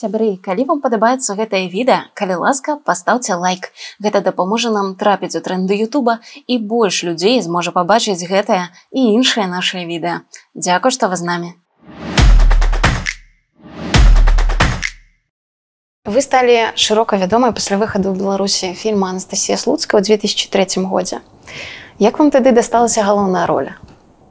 [0.00, 3.68] сябры калі вам падабаецца гэтае відэа калі ласка пастаўце лайк
[4.00, 6.14] гэта дапаможа нам трапіць у тренды Ютуба
[6.46, 8.62] і больш людзей зможа пабачыць гэтае
[8.96, 10.22] і іншыя нашыя відэа
[10.54, 11.50] Дякую што вы з намі
[16.08, 21.20] Вы сталі шырока вядомай пасля выхаду ў Беларусі фільма Анастасія Слуцка ў 2003 годзе.
[22.00, 23.76] Як вам тады дасталася галоўная роля?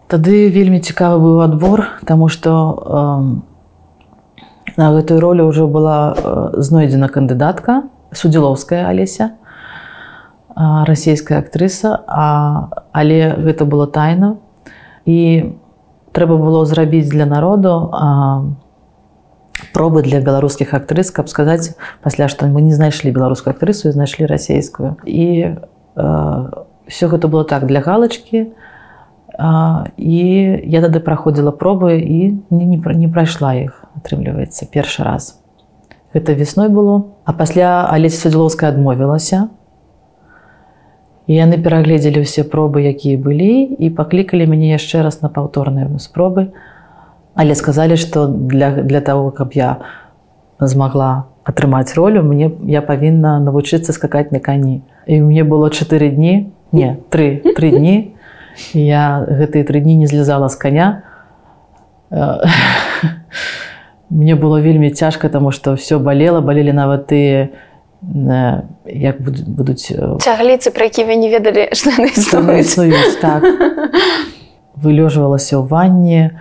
[0.10, 3.59] Тады вельмі цікавы быў адбор, таму што э,
[4.78, 9.38] на гэтую ролю ўжо была э, знойдзена кандыдатка судзілоўская Алеся,
[10.56, 14.38] расійская актрыса, а, але гэта было тайна.
[15.06, 15.56] І
[16.12, 18.70] трэба было зрабіць для народу, э,
[19.74, 24.26] пробы для беларускіх актрыс каб сказаць пасля што мы не знайшлі беларускую актрысу і знайшлі
[24.26, 24.98] расійскую.
[25.06, 25.56] І
[25.96, 26.50] э,
[26.88, 28.52] все гэта было так для галочки
[29.98, 30.20] і
[30.68, 35.38] я тады праходзіла пробы і не, не, не прайшла іх атрымліваецца першы раз
[36.16, 39.50] гэта весной было а пасля алесь садзілоўская адмовілася
[41.30, 46.78] яны перагледзелі ўсе пробы якія былі і паклікалі мяне яшчэ раз на паўторныя спробы і
[47.40, 49.78] Але сказалі, што для, для того, каб я
[50.60, 54.84] змагла атрымаць ролю, мне я павінна навучыцца скакаць на кані.
[55.08, 58.16] І мне было чатыры дні, не три, три дні.
[58.74, 61.04] Я гэтыя тры дні не злезала з каня.
[64.10, 67.54] Мне было вельмі цяжка, таму што ўсё балела, балелі нават тыя,
[68.86, 69.92] як будуць
[70.24, 71.92] цягліцы пра які вы не ведалі што
[73.20, 73.44] так.
[74.80, 76.40] вылёжвалася ў ванне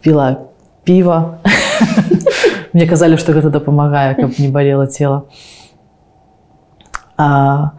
[0.00, 0.46] піла
[0.86, 1.42] піва.
[2.72, 5.26] Мне казалі, што гэта дапамагае, каб не балела цела.
[7.18, 7.72] А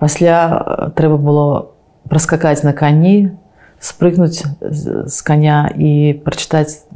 [0.00, 1.74] пасля трэба было
[2.08, 3.36] праскакаць на кані,
[3.82, 6.86] спрыгнуць з каня і прачытаць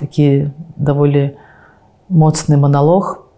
[0.00, 0.48] такі
[0.80, 1.36] даволі
[2.08, 3.28] моцны маналог.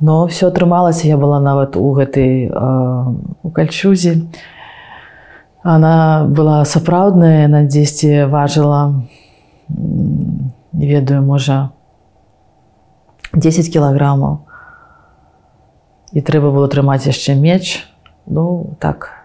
[0.00, 4.24] Но все атрымалася, я была нават у гэтай у кальчузе.
[5.62, 9.04] Она была сапраўдная, на дзесьці важыла
[9.68, 11.70] не ведаю, можа
[13.32, 14.40] 10 кілаграмаў.
[16.12, 17.84] І трэба было трымаць яшчэ меч.
[18.26, 19.23] Ну так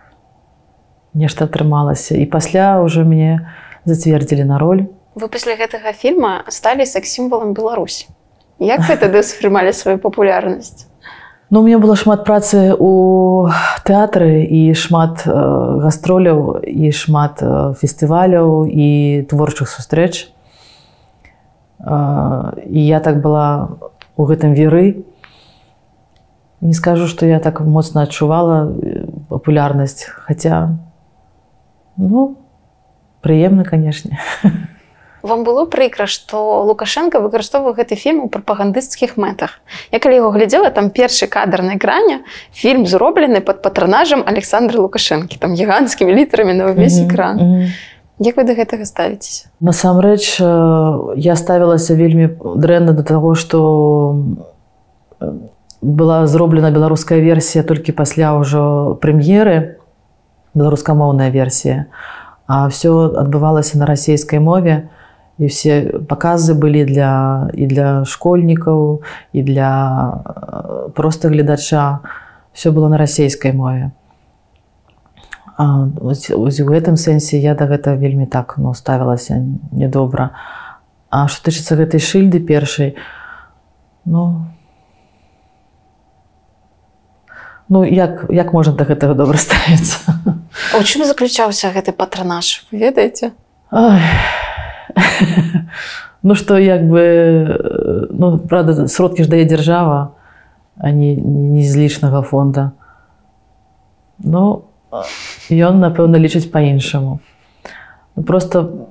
[1.14, 2.18] нешта атрымалася.
[2.18, 3.50] І пасля ўжо мяне
[3.86, 4.88] зацвердзілі на роль.
[5.16, 8.08] Вы пасля гэтага фільма сталі секс-сімвалам Беларусі.
[8.60, 10.86] Як вы тады ўспрымалі сваю папулярнасць?
[11.50, 13.50] Ну, у меня было шмат працы у
[13.82, 15.34] тэатры і шмат э,
[15.82, 20.30] гастроляў і шмат э, фестываляў і творчых сустрэч.
[21.80, 23.82] Э, і я так была
[24.16, 25.02] у гэтым веры.
[26.62, 30.78] Не скажу, што я так моцна адчувала э, папулярнасць, хаця
[32.00, 32.38] ну,
[33.22, 34.20] прыемна, канешне.
[35.22, 39.60] вам было прыкра што лукашенко выкарыстоўваў гэты фільм у прапагандысцкіх мэтах
[39.92, 42.24] я калі яго глядзела там першы кадр на экране
[42.56, 47.68] фільм зроблены под патронажам александра лукашэнкі там гіганцкімі літарамі на ўвесь экран mm -hmm.
[48.20, 50.40] як вы до гэтага ставіцеся насамрэч
[51.16, 54.16] я ставілася вельмі дрэнна до таго что
[55.82, 59.79] была зроблена беларуская версія толькі пасля ўжо прэм'еры
[60.54, 61.86] беларускамоўная версія.
[62.48, 64.90] А все адбывалася на расійскай мове
[65.38, 69.02] і все показы былі для і для школьнікаў
[69.34, 69.74] і для
[70.26, 72.00] э, просто гледача.
[72.54, 73.92] Все было на расійскай мове.
[75.60, 80.32] У гэтым сэнсе я да гэта вельмі так ну ставілася недобра
[81.10, 82.96] А што тычыцца гэтай шыльды першай
[84.06, 84.46] ну
[87.70, 90.18] ну як як можна да гэтага добра ставіцца?
[90.78, 93.32] У чым заключаўся гэты патранаж ведаеце?
[96.22, 100.12] Ну что як бы ну правда сродкі ж дае дзяржава
[100.76, 102.72] а не не з лічнага фонда.
[104.20, 104.70] Ну
[105.50, 107.20] ён напэўна лічыць по-іншаму
[108.16, 108.90] ну, просто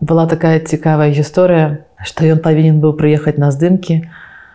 [0.00, 4.02] была такая цікавая гісторыя что ён павінен быў прыехаць на здымкі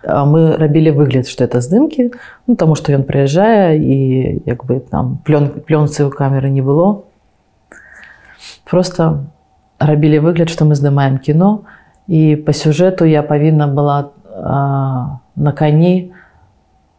[0.03, 2.11] мы рабілі выгляд что это здымкі
[2.47, 3.97] ну тому что ён прыязджае і
[4.45, 7.03] як бы там плён плёнцы ў камеры не было.
[8.65, 9.25] Просто
[9.79, 11.65] у рабілі выгляд што мы здымаем кіно
[12.07, 16.13] і по сюжэту я павінна была а, на кані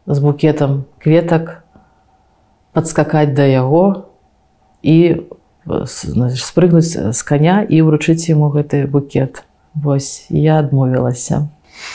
[0.07, 1.63] з букетам кветак
[2.73, 4.09] подскакаць да яго
[4.83, 5.23] і
[6.35, 9.43] спрыгнуць з каня і ўручыць яму гэты букет.
[9.73, 11.47] Вось я адмовілася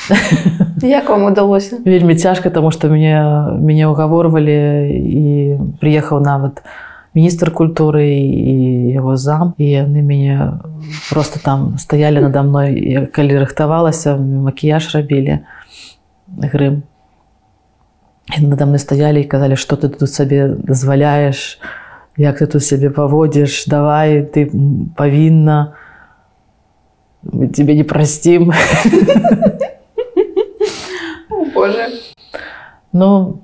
[0.82, 1.76] як вам удалося?
[1.84, 3.20] Вельмі цяжка тому что мне
[3.60, 4.58] мяне ўгаворвалі
[4.94, 5.26] і
[5.80, 6.62] прыехаў нават
[7.14, 10.60] міністр культуры і яго зам і яны мяне
[11.10, 15.44] просто там стаялі надо мной калі рыхтавалася макіяж рабілі
[16.28, 16.82] грым.
[18.38, 21.60] Надо мной стаялі і казалі что ты тут сабе дазваляеш?
[22.16, 23.66] Як ты тут сябе паводзіш?
[23.66, 24.50] Давай ты
[24.96, 25.74] павінна.
[27.54, 28.52] Тебе не простим
[31.58, 31.88] Боже.
[32.92, 33.40] Ну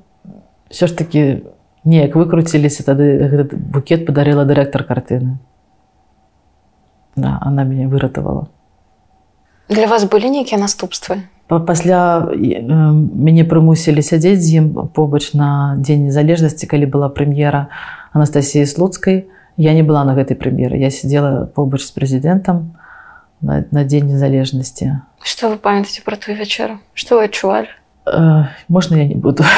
[0.71, 1.43] все ж таки
[1.85, 5.39] неяк выкруціліся тады этот букет подарила дырэктар картыны.
[7.17, 8.49] Да, она меня выратавала
[9.69, 16.67] для вас былі нейкія наступствы пасля мяне прымусілі сядзець з ім побач на дзень незалежнасці
[16.67, 17.69] калі была прэм'ера
[18.15, 19.27] Анастасіі слуцкай.
[19.57, 20.79] Я не была на гэтай прэм'еры.
[20.79, 22.79] Я сидела побач з прэзідэнтам
[23.43, 25.05] на, на дзень незалежнасці.
[25.21, 27.69] Что вы памятаце про ту вячэру что вы адчувалі
[28.07, 29.45] э, можна я не буду?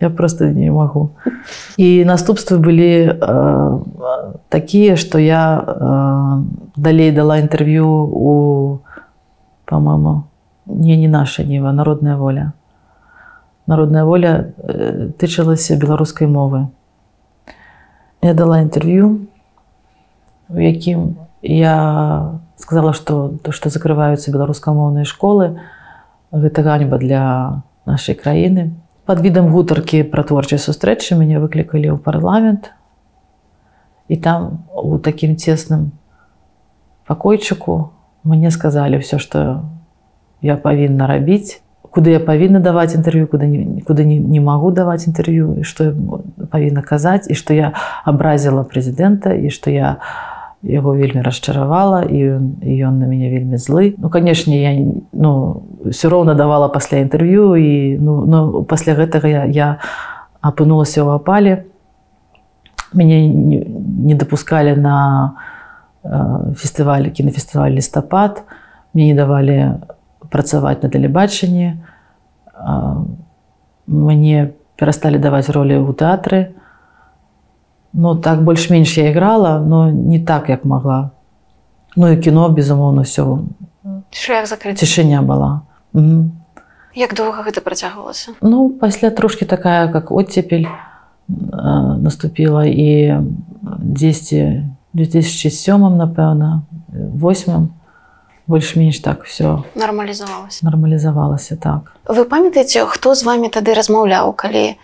[0.00, 1.10] Я просто не магу
[1.76, 3.80] і наступствы былі э,
[4.48, 6.42] такія что я э,
[6.76, 8.78] далей дала інтэрв'ю у
[9.64, 10.24] по-моему
[10.66, 12.52] не не наша нева народная воля
[13.66, 16.68] народная воля э, тычылася беларускай мовы.
[18.22, 19.26] Я дала інтэрв'ю
[20.48, 25.60] у якім я сказала что то что закрываюцца беларускамоўныя школы
[26.32, 27.22] гэта ганьба для
[27.86, 28.70] нашай краіны
[29.06, 32.70] под відам гутаркі пра творчай сустрэчы мяне выклікалі ў парламент.
[34.06, 35.90] І там у такім цесным
[37.06, 37.90] пакойчыку
[38.22, 39.66] мне сказалі все что
[40.42, 45.66] я павінна рабіць куды я павінна даваць інтэрв'ю куды нікуды не, не магу даваць інтэрв'ю
[45.66, 45.90] што
[46.50, 47.74] павінна казаць і што я
[48.06, 49.98] абразіла прэзідэнта і што я
[50.62, 52.20] яго вельмі расчаравала і
[52.60, 53.94] ён на мяне вельмі злы.
[53.96, 54.72] Ну канешне я
[55.12, 59.68] ну все роўна давала пасля інтэрв'ю і ну, ну пасля гэтага я, я
[60.40, 61.64] апынулася ў апале.
[62.92, 63.64] Мяне не,
[64.04, 65.36] не дапускалі на
[66.56, 68.44] фестывалі кінафестываль лістапад
[68.92, 69.80] мне не давалі
[70.28, 71.80] працаваць на тэлебачанні.
[73.86, 76.59] Мне перасталі даваць ролі ў тэатры
[77.92, 81.10] Ну так больш-менш я іграла, но не так як могла.
[81.96, 83.38] Ну і кіно безумоўна все
[84.10, 85.60] цішыня была.
[85.92, 86.30] Угу.
[86.94, 88.34] Як доўга гэта працягвалася?
[88.42, 93.18] Ну пасля трошки такая как оттепель э, наступіла і
[93.62, 97.68] 10 2007 напэўна 8
[98.46, 101.94] больш-менш так все нармалізавалася нармалізавалася так.
[102.06, 104.74] Вы памятаеце, хто з вами тады размаўляў, калі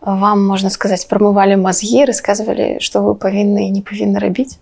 [0.00, 4.58] вам можна сказаць прамывалі мазгі рассказывалі что вы павінны не павінны рабіць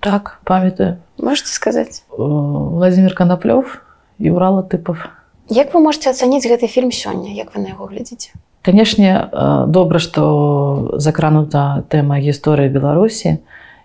[0.00, 0.98] так памятаю.
[1.18, 3.82] Можете сказаць владимир канаплёв
[4.18, 5.12] і урала тыпов
[5.48, 8.32] як вы можете ацаніць гэты фільм сёння як вы на яго глядзіце
[8.62, 9.28] канешне
[9.68, 13.38] добра что закранута тэма гісторыі беларусі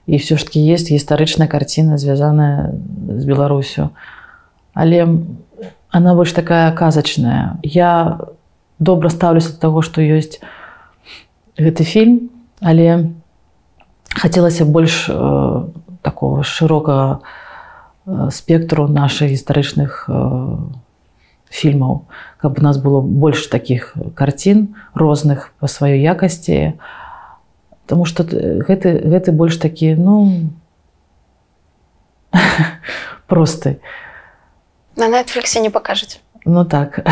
[0.07, 2.71] і все ж таки есть гістарычная карціна звязаная
[3.07, 3.89] з беларусю
[4.73, 5.07] але
[5.91, 8.19] она больш такая казачная я
[8.79, 10.39] добра ставлюся до того что ёсць
[11.57, 12.29] гэты фільм
[12.61, 13.09] але
[14.15, 15.63] хацелася больш э,
[16.01, 17.19] такого шырокага
[18.05, 20.57] э, спектру наших гістарычных э,
[21.49, 22.05] фільмаў
[22.37, 26.73] каб у нас было больш таких карцін розных по сваёй якасці.
[27.85, 30.51] Таму что гэты гэты больш такі ну
[33.27, 33.79] просты.
[34.95, 37.03] На Netflixе не покажаце Ну так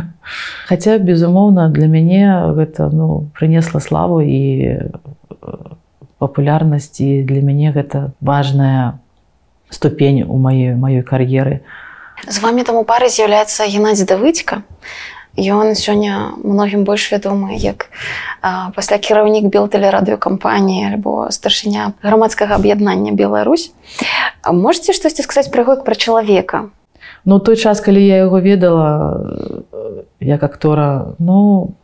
[0.66, 2.24] Хаця безумоўна для мяне
[2.56, 4.88] гэта ну прынесла славу і э,
[6.16, 8.96] папулярнасць і для мяне гэта важная
[9.68, 11.60] ступень у маёй маёй кар'еры.
[12.24, 14.64] З вами там у пары з'яўляецца Геннадзі давыдзька.
[15.36, 17.92] Ён сёння многім больш вядомы як
[18.40, 23.72] а, пасля кіраўнік белтэлерадыёкампаніі альбо старшыня грамадскага аб'яднання Беларусь.
[24.48, 26.72] Можете штосьці сказаць пра гок пра чалавека,
[27.24, 29.20] Ну той час, калі я яго ведала
[30.20, 31.74] як актора, ну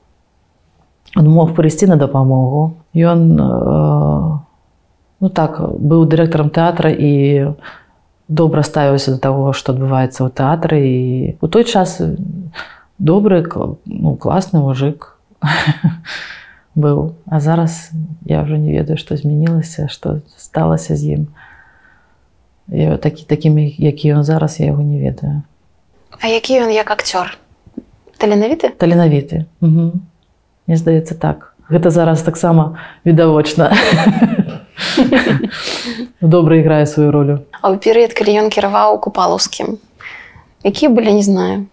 [1.16, 2.76] он мог прыйсці на дапамогу.
[2.95, 3.37] Ён
[5.20, 7.53] ну так быў дырэктарам тэатра і
[8.28, 11.01] добра ставіўся да таго, што адбываецца ў тэатры і
[11.41, 12.01] у той час
[12.99, 13.45] добры
[13.87, 15.16] ну, класны мужик
[16.74, 17.16] быў.
[17.26, 17.93] А зараз
[18.24, 21.22] я ўжо не ведаю, што змянілася, што сталася з ім
[22.71, 25.43] такі такім які ён зараз я яго не ведаю.
[26.21, 27.39] А які ён як акцёр
[28.19, 29.47] таленавіты таленавіты
[30.67, 31.55] Мне здаецца так.
[31.71, 33.71] Гэта зараз таксама відавочна.
[36.21, 37.39] Добра іграе сваю ролю.
[37.62, 39.79] А ў перыяд калі ён кіраваў купалаўскім
[40.67, 41.67] якія былі не знаю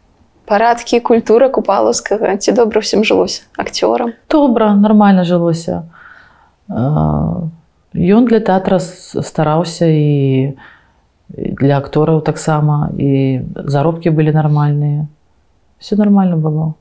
[0.45, 4.13] парадкі культура купалаўскага ці добра ўсім жылося акцёрам?
[4.29, 5.89] Добра нормально жылося.
[6.69, 10.53] Ён для тэатра стараўся і
[11.33, 15.07] для актораў таксама і заробкі былі нармальныя.
[15.79, 16.73] Все нормально было.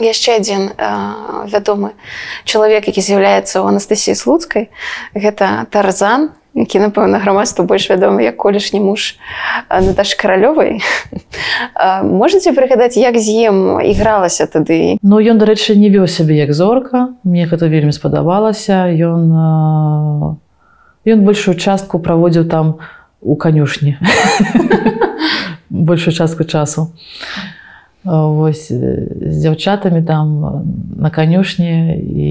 [0.00, 0.74] Яшчэ адзін
[1.46, 1.94] вядомы
[2.44, 4.68] чалавек які з'яўляецца ў анастасіі слуцкай.
[5.14, 9.14] Гэта тарзан які напэўна грамадству больш вядомы як колішні муж
[9.70, 10.82] Наташ каралёвай.
[12.02, 14.98] Можете прыгадаць як з ім ігралася тады?
[15.02, 17.14] Ну ён дарэчы не вёў сябе як зорка.
[17.22, 18.90] Мне гэта вельмі спадабалася.
[18.90, 19.30] Ён
[21.06, 22.99] ён большую частку праводзіў там у
[23.36, 23.98] канюшні
[25.70, 26.92] большую частку часу.
[28.04, 30.64] Вось з дзяўчатамі там
[30.96, 32.26] на канюшні і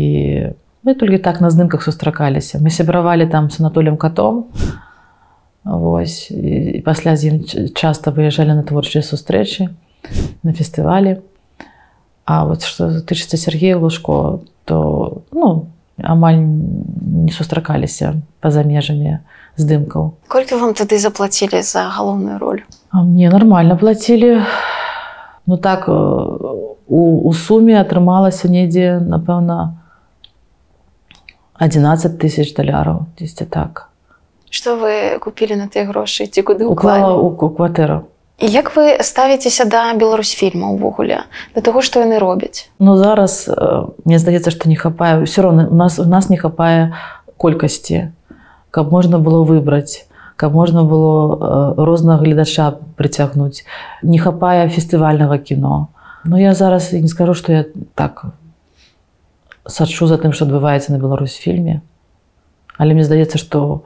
[0.82, 4.46] мы толькі так на здымках сустракаліся мы сябравалі там с анатолем катом
[5.64, 7.36] Вось і пасля з ім
[7.78, 9.70] часта выязджалі на творчыя сустрэчы
[10.42, 11.22] на фестывалі
[12.26, 15.70] А вот што тычыцца Сергея лужко то ну
[16.04, 19.20] амаль не сустракаліся па-за межамі
[19.60, 20.14] здымкаў.
[20.28, 24.42] Колькі вам тады заплацілі за галоўную роль А мне нормально плацілі.
[25.46, 29.82] Ну так у, у суме атрымалася недзе напэўна
[31.60, 33.90] 11 тысяч даляраў дзесьці так.
[34.50, 38.10] Что вы купілі на тыя грошы ці куды уклала у кватэру
[38.42, 41.28] як вы ставіцеся да беларусфільма ўвогуле?
[41.56, 42.70] Да таго што яны робяць?
[42.80, 43.50] Ну зараз
[44.06, 46.96] мне здаецца што не хапае все роўна у нас у нас не хапае
[47.38, 48.12] колькасці.
[48.72, 50.10] Каб можна было выбраць
[50.48, 53.66] можна было рознага гледача прыцягнуць.
[54.04, 55.90] Не хапае фестывальнага кіно.
[56.24, 57.66] Ну я зараз не скажу што я
[57.96, 58.26] так
[59.68, 61.82] сачу за тым, што адбываецца на Беларусь фільме.
[62.78, 63.84] Але мне здаецца, што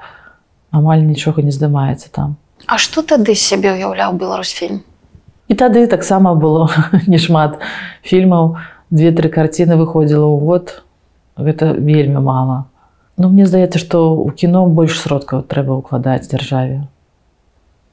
[0.71, 2.37] амаль нічога не здымаецца там.
[2.67, 4.83] А што тады сябе ўяўляў Беларусь фільм?
[5.51, 6.69] І тады таксама было
[7.07, 7.59] нешмат
[8.01, 8.57] фільмаў.
[8.93, 10.83] Две-тры карціны выходзіла ў год.
[11.35, 12.69] Гэта вельмі мала.
[13.17, 16.87] Ну мне здаецца, што ў кіно больш сродкаў трэба ўкладаць дзяржаве.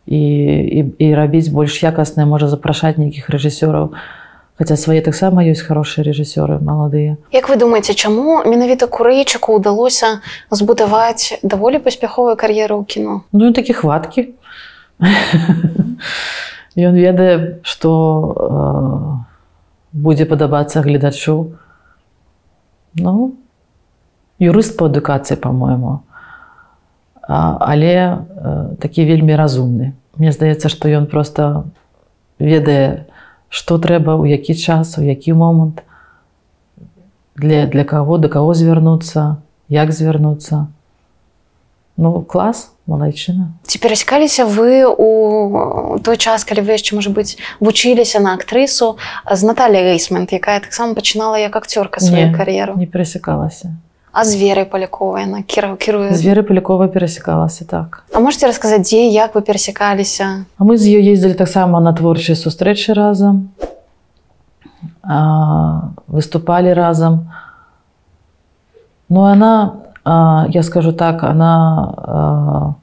[0.06, 3.92] І, і, і рабіць больш якаснае можа запрашаць нейкіх рэжысёраў,
[4.60, 7.16] Хаця свае таксама ёсць хорошыя рэжысёры маладыя.
[7.32, 10.20] Як вы думаеце, чаму менавіта курэйчыку ўдалося
[10.52, 13.24] збудаваць даволі паспяховую кар'еру ў кіно?
[13.32, 14.36] Ну ён такі хваткі.
[16.76, 17.88] Ён ведае, што
[18.36, 18.52] э,
[19.96, 21.56] будзе падабацца гледачу.
[23.00, 23.40] Ну
[24.36, 26.04] юрыст па адукацыі, па-мойму.
[27.24, 29.96] Але э, такі вельмі разумны.
[30.20, 31.64] Мне здаецца, што ён проста
[32.36, 33.08] ведае,
[33.50, 35.82] што трэба у які час у які момант
[37.36, 40.66] для для каго да каго звярнуцца як звярнуцца
[41.98, 48.22] ну клас малайчына ці перасякаліся вы у той час калі вы яшчэ можа быць вучыліся
[48.22, 48.96] на актрысу
[49.26, 53.74] з Наталля гейсмент якая таксама пачынала як акцёрка сваю кар'еру не перасякалася
[54.12, 58.02] А зверы паляковая на кіраў кіруе зверы палякова перасекалася так.
[58.12, 62.34] А можете расказаць дзе як вы перасекаліся А мы з ёй ездзілі таксама на творчыя
[62.34, 63.54] сустрэчы разам
[65.02, 67.30] а, выступалі разам
[69.08, 71.54] Ну она а, я скажу так она
[71.96, 72.74] а,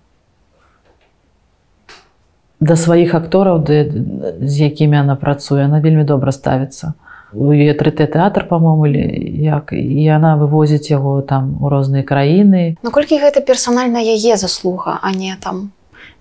[2.59, 6.93] да сваіх актораў з якімі она працуе она вельмі добра ставіцца
[7.33, 9.73] у яе трыт тэатр по-моему як?
[9.73, 12.77] І яна вывозіць яго там у розныя краіны.
[12.83, 15.71] Наколькі гэта персанальна яе заслуга а не там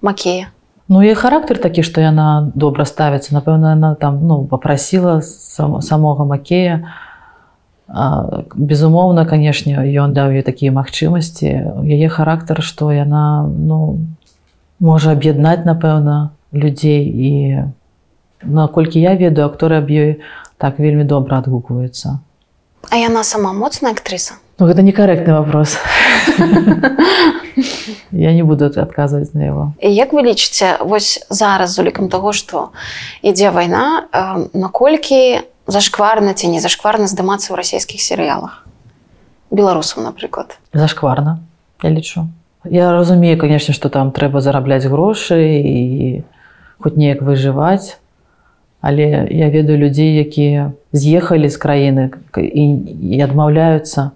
[0.03, 0.51] макея?
[0.89, 3.35] Ну і характар такі што яна добра ставіцца.
[3.35, 6.91] Напэўна она там ну попрасіла сам, самога макея.
[8.55, 11.83] Безумоўна канешне ён даў ей такія магчымасці.
[11.87, 13.99] Яе характар што яна ну
[14.79, 17.03] можа аб'яднаць напэўна людзей.
[17.07, 17.31] І
[18.43, 20.23] наколькі я ведаю акторы аб ёй
[20.59, 22.19] так вельмі добра адгукваецца.
[22.91, 24.39] А яна сама моцная актрыса.
[24.59, 25.77] Ну, гэта некарэктны вопрос.
[28.13, 29.65] Я не буду адказваць на яго.
[29.81, 32.71] Як вы лічыце вось зараз з улікам таго, што
[33.21, 34.07] ідзе вайна,
[34.53, 38.67] наколькі зашкварна ці не зашкварна здымацца ў расійскіх серыялах
[39.51, 40.59] беларусаў, напрыклад.
[40.73, 41.39] Зашкварна,
[41.83, 42.29] я лічу.
[42.65, 46.25] Я разумею, канешне, што там трэба зарабляць грошы і
[46.83, 47.97] хоць неяк выжываць,
[48.87, 52.05] Але я ведаю людзей, якія з'ехалі з краіны
[52.39, 52.65] і,
[53.17, 54.15] і адмаўляюцца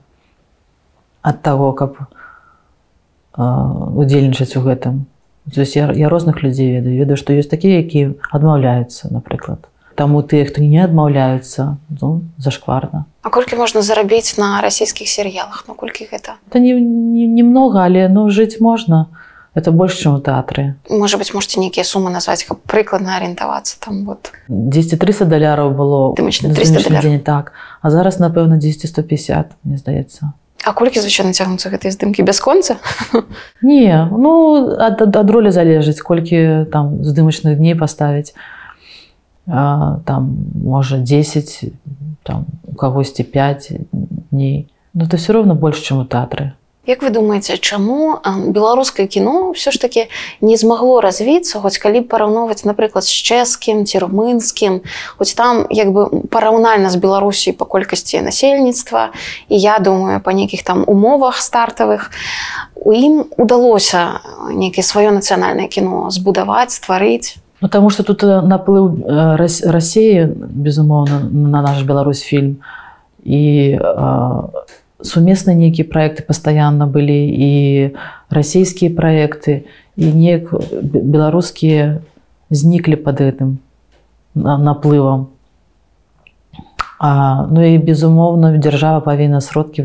[1.26, 1.98] ад таго, каб
[3.34, 5.10] удзельнічаць у гэтым.
[5.50, 9.66] Я, я розных людзей ведаю, ведаю, што ёсць такія, якія адмаўляюцца, напрыклад.
[10.00, 13.04] таму тыя хто не адмаўляюцца ну, зашкварна.
[13.20, 15.68] А колькі можна зарабіць на расійскіх серыялах?
[15.68, 16.40] Наколькі гэта?
[16.54, 16.80] Немного
[17.12, 17.44] не, не
[17.84, 19.12] але ну жыць можна
[19.55, 24.05] это больш чым у тэатры можа быть можете нейкія сумы назваць каб прыкладна арыентавацца там
[24.05, 30.33] вот 10 300 даляраў было 300 так а зараз напэўна 10 150 мне здаецца
[30.65, 32.81] А колькі звычайна цягнуцца гэтыя здымкі бясконца
[33.61, 38.33] не ну ад, ад, ад ролі залежыць колькі там здымачных дней паставіць
[39.45, 40.21] там
[40.57, 41.71] можа 10
[42.23, 43.71] там у кагосьці 5
[44.31, 46.53] дней но это все роўно больш чым у тэатры
[46.90, 48.18] Як вы думаеце чаму
[48.50, 50.10] беларускае кіно ўсё ж таки
[50.42, 54.82] не змагло развіцца хоць калі параўноўваць напрыклад з чэшскім ці румынскім
[55.14, 59.14] хоць там як бы параўнальна з беларусій па колькасці насельніцтва
[59.46, 62.10] і я думаю па нейкіх там умовах стартавых
[62.74, 64.18] у ім удалося
[64.50, 69.06] нейкае сваё нацыянальнае кіно збудаваць стварыць ну, что тут наплыў
[69.62, 72.56] рассеі безумоўна на наш Беларусь фільм.
[73.20, 73.78] І
[75.02, 77.50] сумесныя нейкія проекты пастаянна былі і
[78.30, 79.64] расійскія проекты
[79.96, 82.00] і неяк беларускія
[82.50, 83.50] зніклі под гэтым
[84.34, 85.28] наплывам
[87.00, 89.82] Ну і безумоўна дзяржава павінна сродкі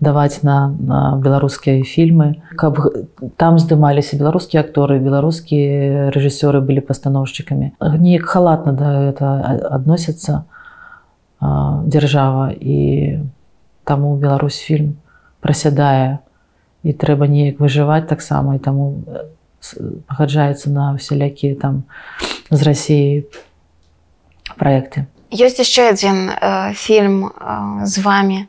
[0.00, 2.78] даваць на, на беларускія фільмы каб
[3.36, 9.26] там здымаліся беларускія акторы беларускія рэжысёры былі пастаноўшчыкамі неяк халатна да это
[9.74, 10.44] адносяцца
[11.42, 12.78] дзяржава і
[13.88, 15.00] таму Беларусь фільм
[15.40, 16.20] прасядае.
[16.84, 19.02] І трэба неяк выжываць таксама і таму
[20.06, 21.82] пагаджаецца на усялякія там
[22.50, 23.26] з рассіі
[24.56, 28.46] проекты ёсць яшчэ адзін э, фільм э, з вами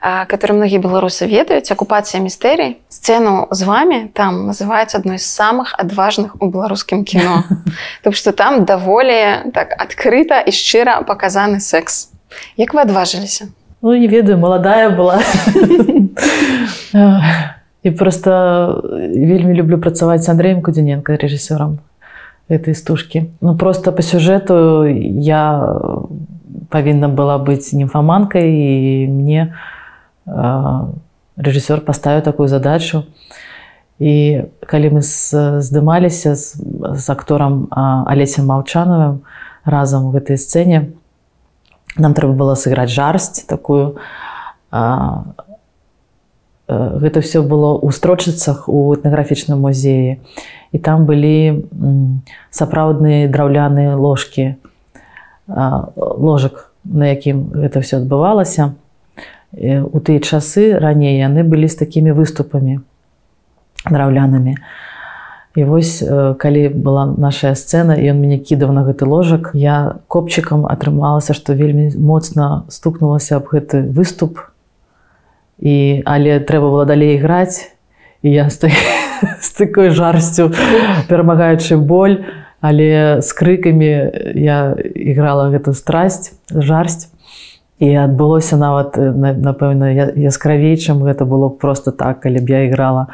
[0.00, 6.40] который многія беларусы ведаюць акупацыя містэрій сцэну з вами там называется адной з самых адважных
[6.40, 7.44] у беларускім кіно.
[8.02, 12.08] Так что там даволі так адкрыта і шчыра паказаны секс
[12.56, 13.52] як вы адважыліся
[13.82, 15.20] ну не ведаю маладая была.
[17.82, 18.82] І просто
[19.14, 21.78] вельмі люблю працаваць с Андреем кудзіненко рэжысёрам
[22.48, 25.78] этой стужкі ну просто по сюжэту я
[26.68, 29.54] павінна была быць нимфаманкой і мне
[30.26, 31.00] у
[31.40, 33.04] рэжысёр паставіў такую задачу.
[34.00, 36.56] І калі мы здымаліся з,
[36.96, 37.68] з акторам
[38.08, 39.20] алесем малчанавым
[39.64, 40.96] разам у гэтай сцэне
[41.96, 43.96] нам трэба было сыграць жарсць такую
[44.70, 45.24] а,
[46.70, 50.22] гэта все было ў строчыцах у этнаграфічным музеі.
[50.70, 51.66] І там былі
[52.54, 54.54] сапраўдныя драўляныя ложкі
[55.50, 58.78] ложак на якім гэта все адбывалася.
[59.50, 62.86] У тыя часы раней яны былі з такімі выступамі
[63.90, 64.62] драўлянымі
[65.60, 66.00] і вось
[66.40, 71.52] калі была наша сцэна і ён мяне кідаў на гэты ложак я копчыкам атрымалася што
[71.52, 74.40] вельмі моцна стукнулася аб гэты выступ.
[75.60, 77.68] І але трэба было далей іграць
[78.24, 78.72] і я з,
[79.46, 80.48] з такой жарсцю
[81.12, 82.24] перамагаючы боль
[82.64, 83.92] але з крыкамі
[84.40, 87.12] я іграла гэту страсць жарсць.
[87.80, 93.08] І адбылося нават напэўна яскравей чым гэта было просто так калі б я іграла.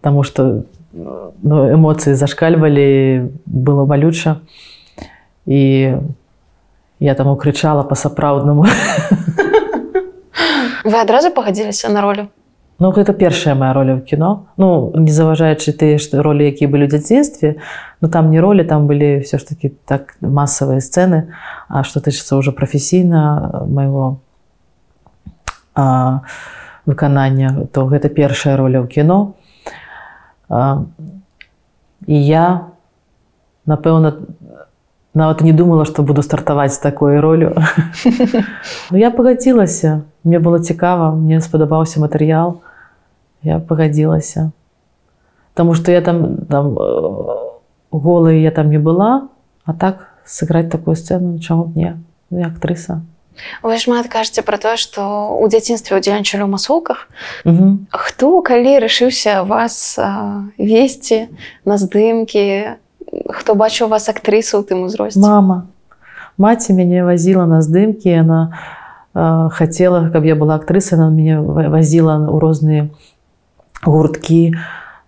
[0.00, 0.68] Таму что
[0.98, 4.40] ну, эмоцыі зашкальвалі было балюча
[5.46, 5.94] і
[7.00, 8.66] я там укрычала па-сапраўднаму
[10.84, 12.28] вы адразу пагадзіліся на ролю
[12.78, 16.86] Ну гэта першая моя роля ў кіно Ну не заважаючы тыя што ролі якія былі
[16.86, 17.58] ў дзяцінстве
[18.02, 21.34] но там не ролі там былі все ж таки так масавыя сцэны
[21.68, 24.18] А што тычыцца ўжо прафесійна майго
[26.86, 29.37] выканання то гэта першая роля ў кіно а,
[30.50, 32.68] і я
[33.66, 34.14] напэўна
[35.14, 37.56] нават не думала што буду стартаваць такой ролю
[38.90, 42.60] Ну я пагадзілася мне было цікава мне спадабаўся матэрыял
[43.42, 44.50] я пагадзілася
[45.54, 46.76] Таму што я там там
[47.90, 49.28] голай я там не была
[49.64, 53.02] а так сыграць такую сцэну чаму мне ну, актрыса
[53.62, 55.02] Вы шмат кажаце пра тое што
[55.38, 57.08] ў дзяцінстве удзельнічалі ў масоўках
[57.90, 59.98] хто калі рашыўся вас
[60.58, 61.28] весці
[61.64, 62.78] на здымкі?
[63.08, 65.22] Хто бачыў вас актрысу ў тым узросце?
[65.22, 65.66] Мама.
[66.38, 68.40] Маці мяне вазіла на здымкі яна
[69.14, 72.82] хацела каб я была актрыса на мяне вазіла ў розныя
[73.82, 74.54] гурткі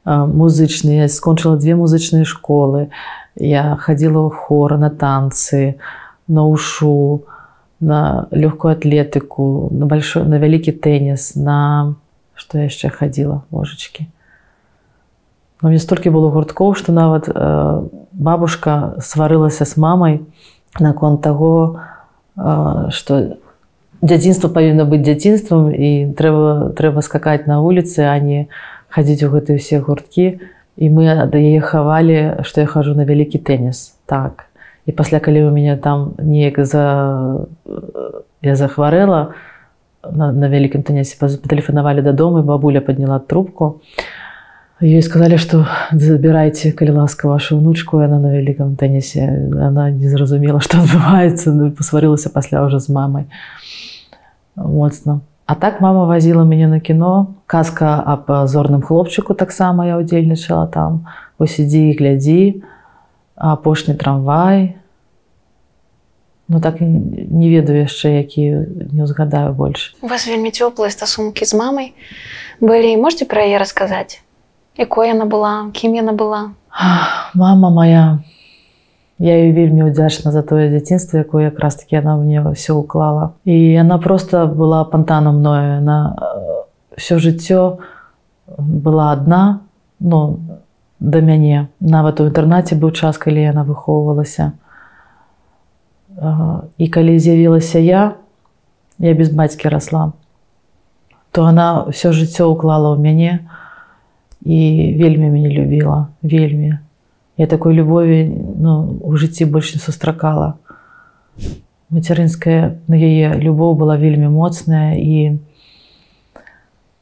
[0.06, 1.06] музычныя.
[1.10, 2.90] Скончыла две музычныя школы.
[3.36, 5.78] Я хадзіла ў хор на танцы
[6.26, 7.26] на ушу.
[7.26, 7.39] на
[7.80, 11.96] лёгкую атлетыку на большой на вялікі тэніс на
[12.36, 14.08] што яшчэ хадзіла ложачки
[15.62, 17.28] Но мне столькі было гурткоў што нават
[18.12, 20.20] бабушка сварылася з мамай
[20.80, 21.80] наконт таго
[22.36, 23.40] что
[24.02, 28.48] дзяцінства павінна быць дзяцінствам і трэба трэба скакаць на вуліцы а не
[28.88, 30.40] хадзіць у гэтыя ўсе гурткі
[30.76, 34.49] і мы да яе хавалі што я хожу на вялікі тэніс так
[34.86, 37.46] і пасля калі у мяне там неяк за
[38.42, 39.34] я захварэла
[40.04, 44.00] на, на вялікім тэнісе патэлефанавалі дадому бабуля падняла трубку і
[44.82, 49.48] Ей сказали, что забирайте, коли ласка, вашу внучку, и она на великом теннисе.
[49.52, 53.26] Она не зразумела, что отбывается, ну, посварилась после уже с мамой.
[54.56, 55.20] Моцно.
[55.44, 57.34] А так мама возила меня на кино.
[57.46, 61.06] Казка об зорным хлопчику так само я удельничала там.
[61.36, 62.62] Посиди и гляди.
[63.40, 64.76] Апошний трамвай.
[66.48, 69.96] Ну так не ведаю яшчэ, які не узгадаю больше.
[70.02, 71.94] У вас вельмі цёплыя стасункі з мамай
[72.60, 74.20] былі, можете пра яе расказаць?
[74.80, 76.56] якой яна была кім яна была
[77.34, 78.18] мама моя
[79.18, 83.76] я ее вельмі удзячна за тое дзяцінство якое якраз таки она мне все уклала і
[83.76, 85.98] она просто была пантаном мною на
[86.96, 87.78] все жыццё
[88.58, 89.60] была одна
[90.00, 90.58] но ну,
[91.00, 91.68] да мяне.
[91.80, 94.52] Нават у інтэрнаце быў час калі яна выхоўвалася.
[96.78, 98.14] І калі з'явілася я
[98.98, 100.12] я без бацькі расла
[101.30, 103.46] то она все жыццё уклала ў мяне
[104.42, 104.58] і
[104.98, 106.78] вельмі мяне любіла вельмі.
[107.36, 108.26] Я такой любові
[108.58, 110.58] ну, у жыцці больш не сустракала.
[111.90, 115.38] Мацярынская на яе любоў была вельмі моцная і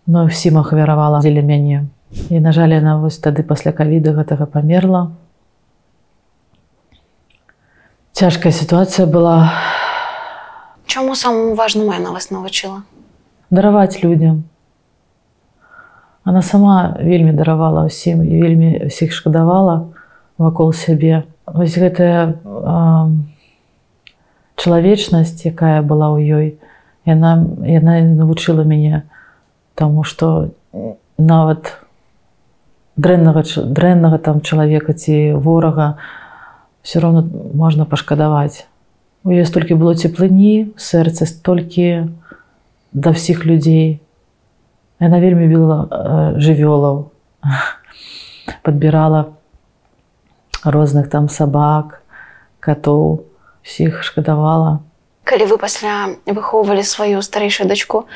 [0.07, 5.13] ну всім ахвяравала дзеля мяне і на жаль яна вось тады пасля кавіда гэтага памерла.
[8.13, 9.53] Цяжкая сітуацыя была.
[10.87, 12.83] Чаму самому важнаму яна вас навучыла?
[13.51, 14.49] Дараваць людям
[16.29, 19.97] Она сама вельмі даравала ўсім і вельмі ўсіх шкадавала
[20.37, 21.25] вакол сябе.
[21.49, 22.37] Вось гэтая
[24.61, 26.47] чалавечнасць, якая была ў ёй,
[27.09, 29.09] яна, яна навучыла мяне
[29.73, 30.53] таму, што
[31.17, 31.81] нават
[32.99, 35.97] дрэннага дрэннага там чалавека ці ворага
[36.83, 37.23] все роўно
[37.55, 38.67] можна пашкадаваць.
[39.23, 42.11] У ёй столькі было цеплыні, сэрца столькі
[42.93, 44.03] да ўсіх людзей,
[44.99, 45.87] Яна вельмі біла
[46.43, 47.15] жывёлаў,
[48.67, 49.39] подбірала
[50.65, 52.03] розных там сабак,
[52.59, 53.23] катоў,
[53.63, 54.83] усіх шкадавала.
[55.23, 58.09] Калі вы пасля выхоўвалі сваю старэйшую дачку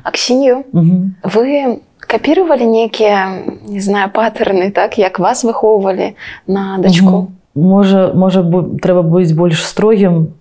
[0.00, 7.30] Аксінію, вы капіравалі нейкія не знаю патэрны так як вас выхоўвалі на дачку.
[7.54, 8.42] Можа, можа
[8.82, 10.34] трэба быць больш строгім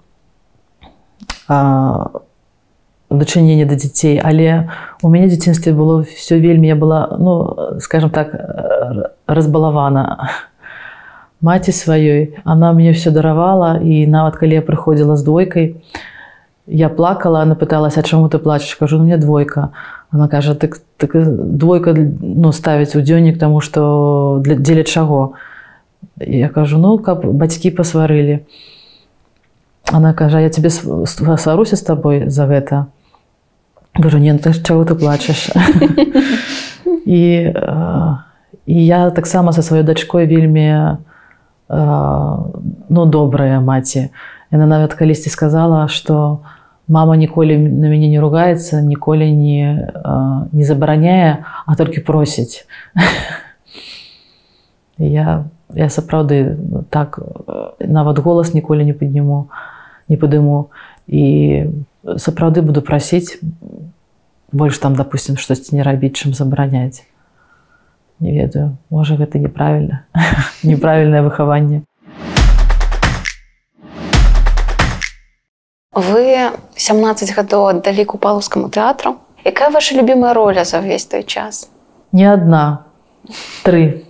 [3.10, 4.70] дачынення да дзяцей але
[5.02, 8.34] у мяне дзяцінстве было все вельмі я была ну скажем так
[9.28, 10.30] разбалавана
[11.42, 15.76] маці сваёй она мне все даравала і нават калі я прыходзіла з двойкай
[16.66, 19.70] я плакала она пыталася чаму ты плачешь кажу «Ну, мне двойка
[20.12, 21.12] она кажа так, так
[21.58, 25.34] двойка ну ставіць у дзённік тому что для дзеля чаго
[26.20, 28.46] я кажу ну каб бацькі пасварылі
[29.92, 32.86] она кажа я тебе сваруся з табой за гэта
[34.04, 35.50] Кажу, ні, ну, чого ти плачеш?
[37.06, 37.54] і,
[38.66, 40.98] і я таксама са сваёй дачкой вельмі
[42.90, 44.10] ну, добрая маці.
[44.52, 46.40] Яна нават калісьці сказала, што
[46.90, 49.90] мама ніколі на мяне не ругаецца, ніколі не,
[50.52, 52.66] не забараняе, а толькі просіць.
[54.98, 56.58] я, я сапраўды
[56.90, 57.20] так
[57.80, 59.48] нават голас ніколі не падніму,
[60.10, 60.74] не падыму
[61.08, 61.70] і
[62.18, 63.38] сапраўды буду прасіць
[64.52, 67.06] больш там допустим штосьці не рабіць чым забараняць
[68.20, 70.04] не ведаю можа гэта неправільна
[70.64, 71.86] неправільнае выхаванне
[76.00, 81.70] вы 17 гадоў аддалі купалаўскаму тэатру якая ваша любимая роля за ўвесь той час?
[82.12, 82.86] Не одна.
[83.64, 84.06] Три.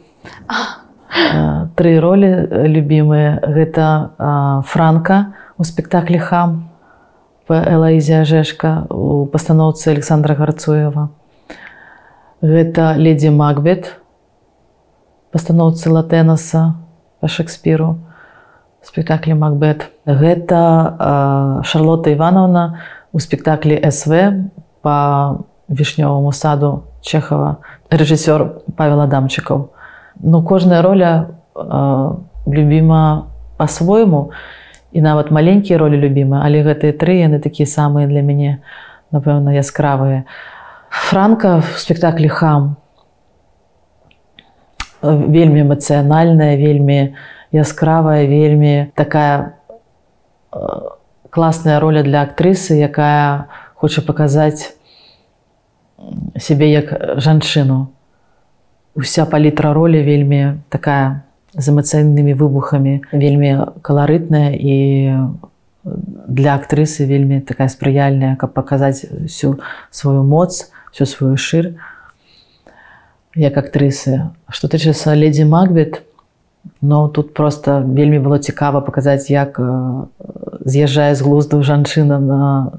[1.76, 2.30] Тры ролі
[2.70, 6.70] любімыя гэта франка у спектаклі хам
[7.50, 11.10] Элаізія Жэшка у пастаноўцы Александра Гарцуева.
[12.46, 13.98] Гэта ледзі Макбет,
[15.34, 16.78] пастаноўцы Латэнаса
[17.20, 17.98] па Шекспіру,
[18.84, 19.90] спектаклі Макбет.
[20.06, 22.80] Гэта Шарлота Івановна
[23.12, 24.46] у спектаклі СВ
[24.82, 27.58] па вішнёваму саду Чехава,
[27.92, 29.70] рэжысёр Павел Адамчыкаў.
[30.22, 31.28] Ну кожная роля
[32.48, 33.28] любіма
[33.58, 34.32] па-свойму,
[34.92, 38.62] і нават маленькія ролі любімы але гэтыя тры яны такія самыя для мяне
[39.14, 40.26] напэўна яскравыя
[40.90, 42.76] франка в спектаклі хам
[45.02, 47.14] вельмі эмацыянальная вельмі
[47.52, 49.56] яскравая вельмі такая
[51.30, 54.76] класная роля для актрысы, якая хоча паказаць
[56.38, 57.90] сябе як жанчыну.
[58.96, 61.24] Уся палітра роля вельмі такая
[61.54, 64.76] з эмацыйнымі выбухамі, вельмі каларытная і
[65.84, 71.80] для актрысы вельмі такая спрыяльная, каб паказаць всю сваю моц, всю сваю шыр
[73.36, 74.30] як актрысы.
[74.50, 76.04] Што тычыцца ледзі Макбет,
[76.82, 79.60] но тут просто вельмі было цікава паказаць, як
[80.66, 82.72] з'язджае з глузду жанчына на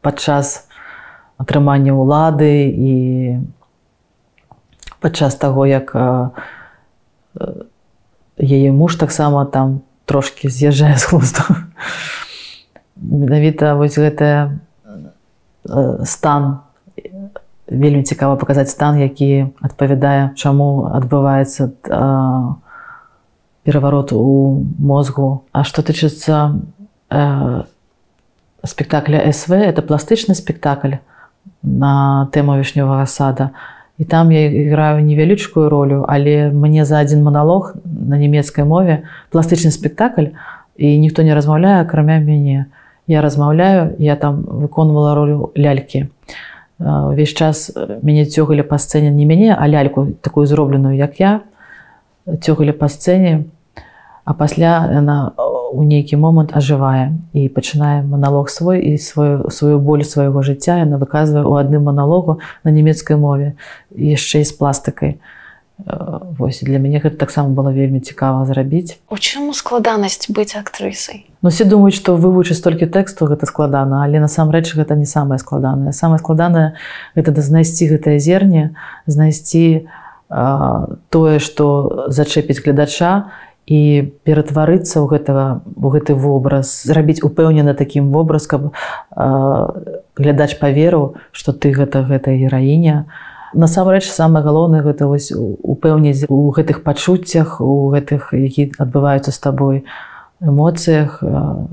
[0.00, 0.68] падчас
[1.36, 2.94] атрымання ўлады і
[5.00, 5.92] падчас таго, як
[8.40, 11.44] яе муж таксама там трошки з'язджае з глузду.
[12.96, 14.60] Менавіта вось гэтая
[16.04, 16.58] стан
[17.70, 21.70] вельмі цікава паказаць стан, які адпавядае, чаму адбываецца
[23.64, 25.44] пераварот у мозгу.
[25.52, 26.60] А што тычыцца
[27.10, 27.62] э,
[28.64, 31.00] спектакля СВ, это пластычны спектакль
[31.62, 33.50] на тэму вішнёвага сада.
[33.98, 39.70] І там я іграю невялічкую ролю, але мне за адзін маналог на нямецкай мове пластычны
[39.70, 40.32] спектакль
[40.76, 42.66] і ніхто не размаўляе, акрамя мяне.
[43.06, 46.08] Я размаўляю, я там выконвала ролю лялькі.
[46.80, 51.40] Увесь час мяне цёгалі па сцэне не мяне, а ляльку такую зробленую, як я,
[52.38, 53.50] цёгалі па сцэне,
[54.24, 55.32] а пасля яна
[55.72, 60.98] у нейкі момант ажывае і пачынае маналог свой і сваю, сваю боль свайго жыцця яна
[60.98, 63.54] выказвае ў адным маналогу на нямецкай мове
[63.90, 65.18] яшчэ і з пластыкай.
[66.38, 68.98] Вось для мяне гэта таксама было вельмі цікава зрабіць.
[69.08, 71.24] У чаму складанасць быць актрысай?
[71.40, 75.92] Ну все думаюць, што вывучыць столькі тэксту гэта складана, але насамрэч гэта не самае складанае.
[75.96, 76.76] самае складанае
[77.16, 78.76] гэта да знайсці гэтае зерне,
[79.06, 79.88] знайсці
[80.30, 83.30] тое, што зачэпіць гледача
[83.66, 88.70] і ператварыцца ў гэтага у гэты вобраз зрабіць упэўнена такім вобраз каб
[90.18, 93.10] глядач паверыў што ты гэта гэтая гераіня.
[93.54, 99.82] Насамрэч самае галоўнае гэта вось упэўніць у гэтых пачуццях у гэтых які адбываюцца з табой
[100.38, 101.18] эмоцыях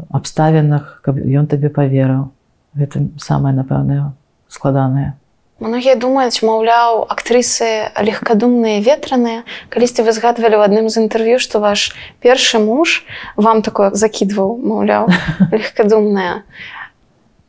[0.09, 2.33] абставінах каб ён табе паверыў.
[2.73, 4.13] Гэта самае напэўнае
[4.49, 5.13] складанае
[5.57, 9.41] Многія думаюць, маўляў, актрысы легкадумныя ветраныя.
[9.73, 13.01] Калісьці вы згадвалі ў адным з інтэрв'ю, што ваш першы муж
[13.33, 15.09] вам такое закідваў, маўляў,
[15.57, 16.45] легкадумная.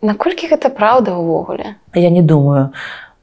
[0.00, 1.76] Наколькі гэта праўда ўвогуле?
[1.92, 2.72] Я не думаю.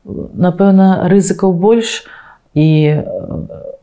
[0.05, 2.05] Напэўна, рызыкаў больш
[2.53, 3.01] і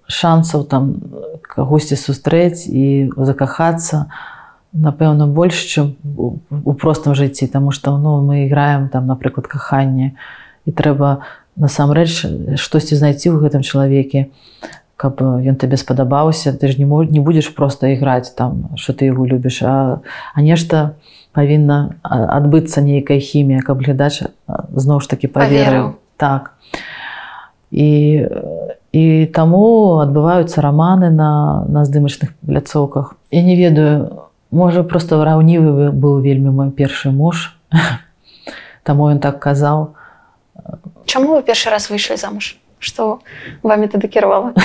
[0.06, 1.02] шансаў там
[1.42, 4.06] кагосьці сустрэць і закахацца,
[4.70, 10.14] напэўна, больш, чым у простым жыцці, таму што ну, мы іграем там, напрыклад, каханне,
[10.66, 11.24] і трэба
[11.56, 14.30] насамрэч штосьці знайсці ў гэтым чалавеке
[15.02, 16.54] каб ён табе спадабаўся.
[16.54, 19.98] Ты ж не мож, не будзеш просто іграць там що ты яго любіш а,
[20.34, 20.94] а нешта
[21.34, 25.98] павінна адбыцца нейкая хімія каб глядач зноў ж таки паверыў.
[26.16, 26.54] Так.
[27.72, 28.28] І
[28.92, 33.16] і таму адбываюцца раманы на на здымачных пляцоўках.
[33.30, 37.56] Я не ведаю можа просто раўнівы быў вельмі мой першы муж.
[38.86, 39.96] Таму ён так казаў
[41.12, 42.56] Чаму вы першы раз выйшлі замуж?
[42.80, 43.20] Што
[43.60, 44.56] вами тады кіравала?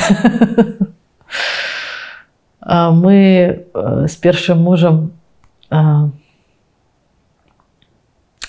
[3.04, 3.68] Мы
[4.08, 5.12] з першым мужам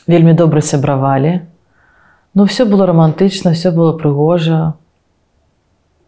[0.07, 1.43] вельмі добра сябравалі.
[2.39, 4.79] Ну все было романтычна, все было прыгожа.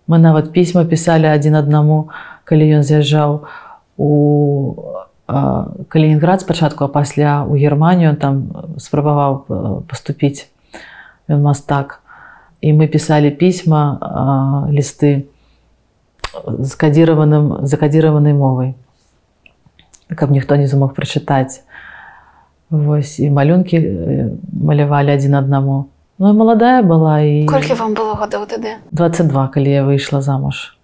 [0.07, 2.15] Мы нават пісьма пісалі адзін аднаму,
[2.47, 3.51] калі ён з'язджаў
[3.99, 4.11] у
[5.27, 10.47] Калінінград спачатку, а пасля у Германію там спрабаваў паступіць
[11.31, 12.03] ён мастак.
[12.61, 15.31] І мы пісалі пісьма лісты
[16.47, 18.75] з кадзіраваным закадзіраванай мовай
[20.15, 21.63] каб ніхто не замог прачытаць
[22.71, 23.81] Вось і малюнкі
[24.53, 29.83] малявалі адзін аднаму Ну маладая была і колькі вам было гадоў тады 22 калі я
[29.85, 30.77] выйшла замуж.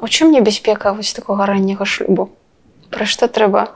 [0.00, 2.28] У чым небяспека вось такога ранняга шлюбу
[2.90, 3.72] Пра што трэба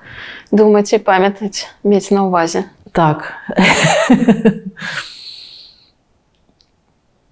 [0.53, 3.33] думаць і памятаць мець на ўвазе так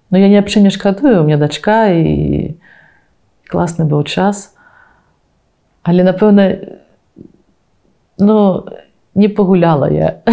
[0.09, 2.55] Ну я аб чым не шкадую, у меня дачка і
[3.51, 4.55] класны быў час.
[5.83, 6.79] Але напэўна
[8.17, 8.65] ну,
[9.15, 10.23] не пагуляла я.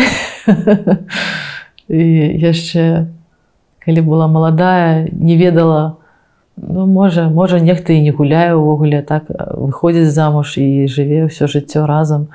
[1.88, 2.02] і
[2.38, 3.10] яшчэ
[3.82, 5.98] калі была маладая, не ведала,
[6.56, 11.82] ну, можа, можа нехта і не гуляе ўвогуле так выходзіць замуж і жыве ўсё жыццё
[11.82, 12.30] разам.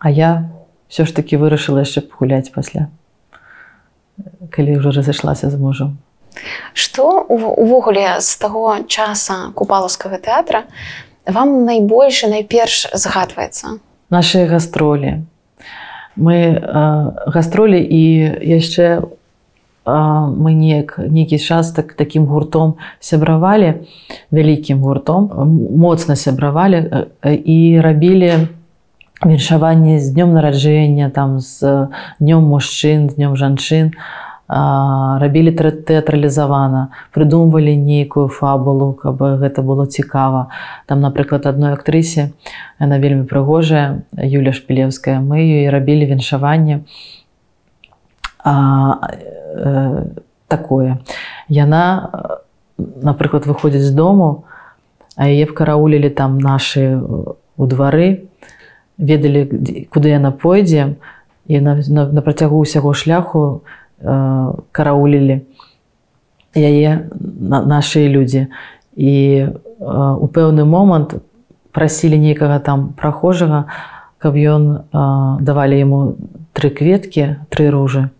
[0.00, 0.48] А я
[0.88, 2.88] ўсё ж таки вырашыла яшчэ пагуляць пасля
[4.50, 5.96] калі ўжо разышлася з мужам.
[6.76, 10.68] Што увогуле з таго часа купалаўскага тэатра
[11.26, 15.26] вам найбольш найперш згадваецца наши гастролі
[16.16, 16.60] мы э,
[17.26, 18.02] гастролі і
[18.40, 19.02] яшчэ
[19.86, 23.86] мы неяк нейкі час так таким гуртом сябравалі
[24.30, 25.30] вялікім гуртом
[25.76, 28.50] моцна сябравалі і рабілі
[29.24, 31.88] віншаванне з днём нараджэння там з
[32.20, 33.92] днём мужчын днём жанчын
[34.46, 40.48] рабілі тэатралізавана прыдумвалі нейкую фабулу каб гэта было цікава
[40.86, 42.30] там напрыклад адной актрысе
[42.80, 46.84] яна вельмі прыгожая Юля шпілевская мы ёй рабілі віншаванне
[48.44, 50.04] э,
[50.48, 50.98] такое.
[51.48, 52.34] Яна,
[52.78, 54.44] напрыклад, выходзіць з дому,
[55.16, 57.00] а яе караулілі там нашы
[57.56, 58.28] у двары,
[58.98, 59.44] ведалі,
[59.92, 60.96] куды яна пойдзе,
[61.46, 63.62] і на, на, на працягу ўсяго шляху
[64.00, 64.10] э,
[64.72, 65.46] караулілі
[66.56, 68.50] яе на, нашы людзі.
[68.96, 71.14] І э, у пэўны момант
[71.70, 73.70] прасілі нейкага там прахожага,
[74.18, 75.06] каб ён э,
[75.44, 76.00] давалі яму
[76.56, 78.10] тры кветкі, тры ружы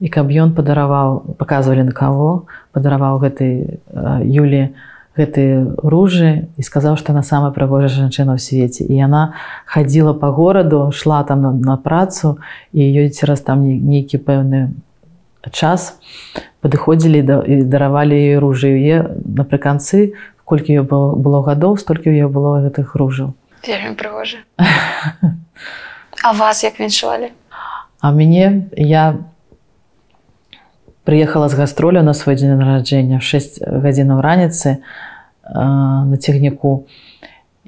[0.00, 3.80] і каб ён падараваў паказвалі на каго падараваў гэтай
[4.24, 4.76] Юлі
[5.16, 8.84] гэты ружы і сказаў што на самая прыгожая жанчына ў свеце.
[8.84, 12.38] І яна хадзіла по гораду шла там на, на працу
[12.72, 14.76] і ёй цераз там нейкі пэўны
[15.52, 15.98] час
[16.60, 20.14] падыходзілі да, і даравалі ёй ружы е напрыканцы
[20.46, 23.34] колькі ее было, было гадоў столькі ў ее было гэтых ружаў.
[23.98, 24.44] Прыгожа.
[26.22, 27.30] А вас як віншавалі?
[28.00, 29.14] А мяне я
[31.06, 34.80] прыехала з гастроля на свой дзень нараджэння 6 гадзінаў раніцы э,
[35.54, 36.84] на цягніку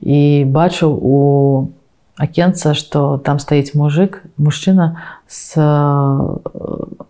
[0.03, 1.17] і бачыў у
[2.19, 5.55] акенца што там стаіць мужик мужчына з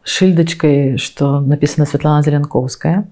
[0.05, 3.09] шыльдачкай што напісана Святлана зеленковская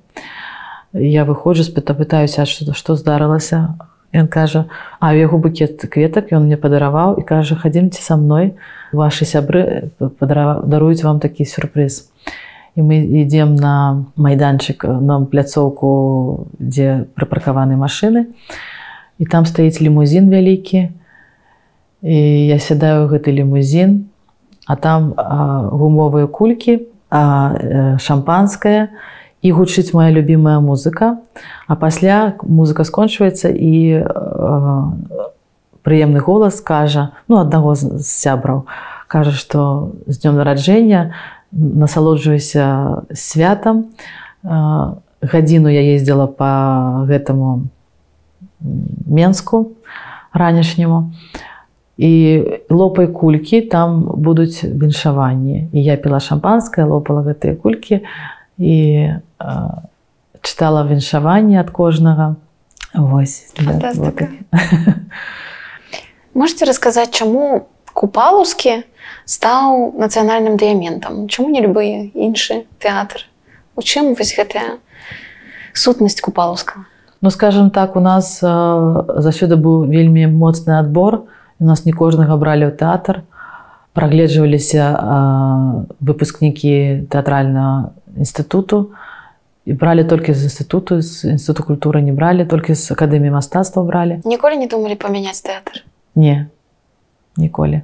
[0.93, 3.81] я выходжу спыта пытаюся што што здарылася
[4.13, 4.69] ён кажа
[5.01, 8.53] а яго букет кветак ён мне падараваў і кажа хадзімце са мной
[8.93, 12.13] ваши сябры даруюць вам такі сюрпрыз
[12.77, 18.37] і мы ідзем на майданчык на пляцоўку дзе прыпаркаваны машыны
[19.17, 20.93] і там стаіць лімузін вялікі
[22.05, 22.19] і
[22.53, 24.13] я сядаю гэты лімузін
[24.69, 28.93] а там а, гумовыя кулькі а, шампанская
[29.41, 31.17] і гучыць моя любимая музыка
[31.67, 34.05] а пасля музыка скончваецца і
[35.81, 38.69] прыемны голас кажа ну аднаго з сябраў
[39.09, 43.85] кажа што з днём нараджэння на насалоджваюся святам.
[45.23, 46.51] гадзіну я ездзіла по
[47.09, 47.69] гэтаму
[49.07, 49.73] менску
[50.33, 51.13] ранішняму.
[51.97, 55.69] І лопай кулькі там будуць віншаванні.
[55.73, 58.05] І я піла шампанское лопала гэтыя кулькі
[58.59, 58.77] і
[60.45, 62.37] чытала віншаванне ад кожнага.
[62.95, 63.93] Вось да,
[66.35, 67.67] можете расказаць чаму
[67.97, 68.83] купалускі
[69.25, 73.25] стаў нацыянальным дыяментам чаму не любы іншы тэатр
[73.77, 74.77] у чым вось гэтая
[75.73, 76.85] сутнасць купалуска
[77.21, 81.25] ну скажем так у нас э, заўсёды быў вельмі моцны адбор.
[81.59, 83.25] У нас не кожнага бралі ў тэатр.
[83.97, 85.17] Прагледжваліся э,
[86.01, 88.95] выпускнікі тэатральнага інстытуту.
[89.67, 94.23] І бралі толькі з інстытуту з інстытуту культуры не бралі толькі з акадэміі мастацтва бралі.
[94.23, 95.83] Ніколі не думалі памяняць тэатр?
[96.15, 96.47] Не
[97.37, 97.83] ніколі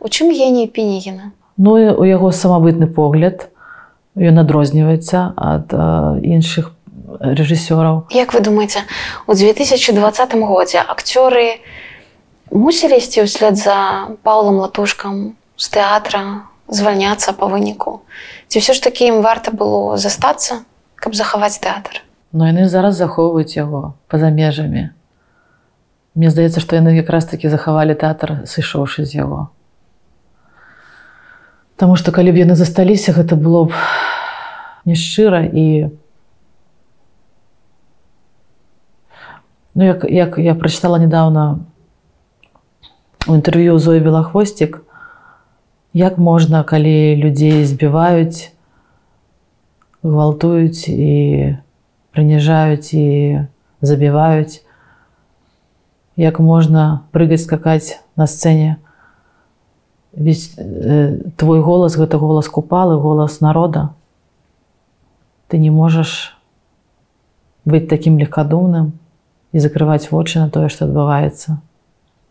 [0.00, 1.32] У чым геній пенігіна?
[1.56, 3.48] Ну у яго самабытны погляд
[4.16, 5.72] ён адрозніваецца ад
[6.24, 6.72] іншых
[7.20, 8.08] рэжысёраў.
[8.10, 8.84] Як вы думаеце,
[9.26, 11.60] у 2020 годзе акцёры
[12.50, 18.02] мусілі ісці ўслед за паўлам латушкам з тэатра звальняцца па выніку.
[18.48, 20.64] Ці ўсё ж такі ім варта было застацца,
[20.96, 22.02] каб захаваць тэатр.
[22.32, 24.94] Ну яны зараз захоўваюць яго па-за межамі.
[26.14, 29.48] Мне здаецца, што яны якраз такі захавалі тэатр, сышоўшы з яго.
[31.78, 33.72] Таму што калі б яны засталіся, гэта было б
[34.84, 35.88] нешчыра і
[39.74, 41.64] ну, як, як я прачытала недавно
[43.26, 44.82] у інтэрв'ю Зоі Белахвосцік,
[45.92, 48.50] як можна, калі людзей збіваюць,
[50.02, 51.56] гвалтуюць і
[52.10, 53.08] прыніжаюць і
[53.80, 54.64] забіваюць,
[56.20, 58.76] як можна прыгаць скакаць на сцэне,
[60.12, 63.94] Весь э, твой голас гэта голас купалы, голас народа.
[65.46, 66.34] Ты не можаш
[67.64, 68.98] быць такім легкадумным
[69.52, 71.62] і закрываць вочы на тое, што адбываецца.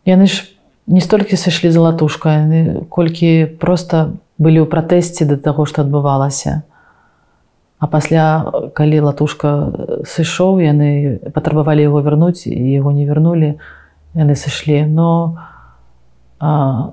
[0.04, 0.44] Яны ж
[0.86, 6.68] не столькі сышлі за латушка, яны колькі проста былі ў пратэсце да таго, што адбывалася.
[7.80, 8.44] А пасля
[8.76, 13.56] калі латушка сышоў яны патрабавалі яго вярнуць і яго не вярнулі
[14.14, 15.38] яны сышлі но
[16.38, 16.90] а,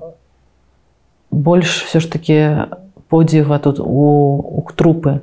[1.30, 2.66] больш все ж таки
[3.08, 5.20] подзіва тут у, у трупы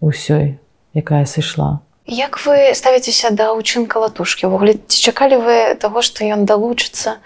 [0.00, 0.58] усёй
[0.94, 6.44] якая сышла Як вы ставіцеся да ўчынка латушкі ўвогуле ці чакалі вы таго што ён
[6.44, 7.22] далучыцца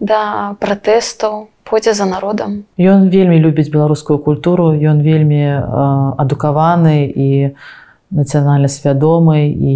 [0.00, 5.60] да пратэстаў пойдзе за народам Ён вельмі любіць беларускую культуру ён вельмі э,
[6.16, 7.52] адукаваны і
[8.08, 9.74] нацыянальна свядомы і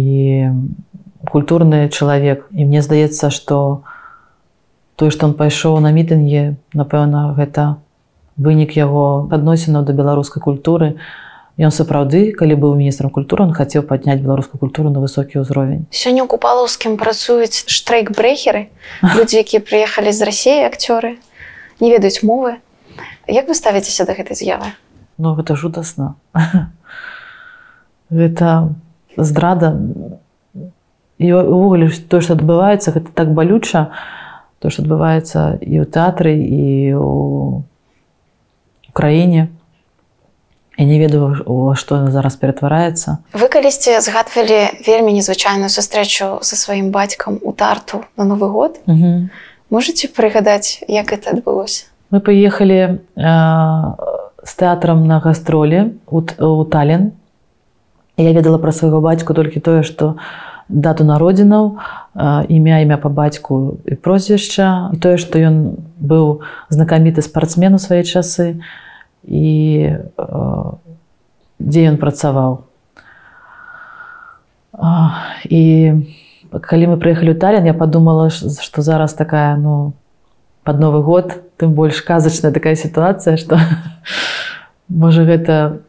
[1.29, 3.85] культурны чалавек і мне здаецца што
[4.99, 7.79] тое што он пайшоў на мітынге напэўна гэта
[8.39, 10.95] вынік яго адносінаў да беларускай культуры.
[11.59, 15.91] Ён сапраўды калі быў міністрам культуры он хацеў падняць беларускую культуру на высокі ўзровень.
[15.91, 18.71] Сёння у купалаўскім працуюць штрейк-брэхеры
[19.03, 21.19] людзі якія прыехалі з рассіі акцёры
[21.83, 22.63] не ведаюць мовы.
[23.27, 24.71] Як вы ставіцеся да гэтай з'явы?
[25.19, 26.15] Ну гэта жудасна
[28.09, 28.71] гэта
[29.19, 29.75] здрада
[31.19, 33.91] і увогуле тое што адбываецца гэта так балюча
[34.59, 36.65] то што адбываецца і ў тэатры і
[36.95, 37.63] у
[38.95, 39.51] краіне
[40.79, 41.35] я не ведаю
[41.75, 48.23] што зараз ператвараецца вы калісьці згадвалі вельмі незвычайную сустрэчу са сваім бацькам у тарту на
[48.23, 48.79] новы год.
[48.87, 49.29] Угу
[49.69, 51.85] можете прыгадаць як это адбылося?
[52.09, 53.21] Мы поехали э,
[54.43, 57.13] с тэатрам на гастролі у, у тален
[58.17, 60.17] я ведала пра свайго бацьку толькі тое что
[60.69, 61.77] дату народзінаў
[62.49, 68.05] імя імя по бацьку і прозвішча і тое что ён быў знакаміты спартсмен у свае
[68.05, 68.61] часы
[69.25, 69.97] і
[71.59, 72.69] дзе ён працаваў.
[75.49, 75.61] І
[76.61, 79.93] калі мы прыехалі ў талін я подумала что зараз такая ну
[80.63, 83.57] под новый год тым больш казачная такая сітуацыя что
[84.87, 85.81] можа гэта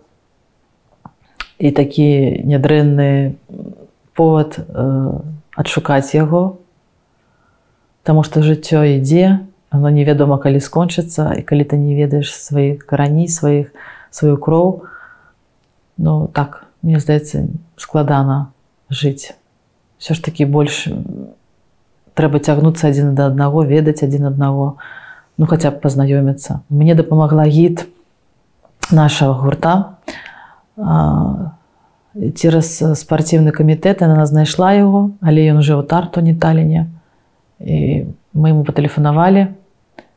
[1.61, 3.37] і такі нядрэнны
[4.21, 5.13] повод э,
[5.57, 6.61] адшукаць яго
[8.05, 9.41] Таму что жыццё ідзе
[9.71, 13.71] оно невядома калі скончыцца і калі ты не ведаеш сваіх караней сваіх
[14.11, 14.89] сваю кроў.
[15.97, 17.47] Ну так мне здаецца
[17.77, 18.51] складана
[18.91, 19.37] жыць.
[19.97, 20.89] Все ж таки больш
[22.19, 24.81] трэба цягнуцца адзін да аднаго ведаць адзін аднаго
[25.39, 26.67] ну хаця б пазнаёміцца.
[26.69, 27.87] Мне дапамагла гід
[28.91, 29.97] нашага гурта
[32.15, 36.91] цераз спартыўны камітэт она знайшла яго але ён уже ў тарту не таліне.
[37.61, 39.55] І мы ему патэлефанавалі.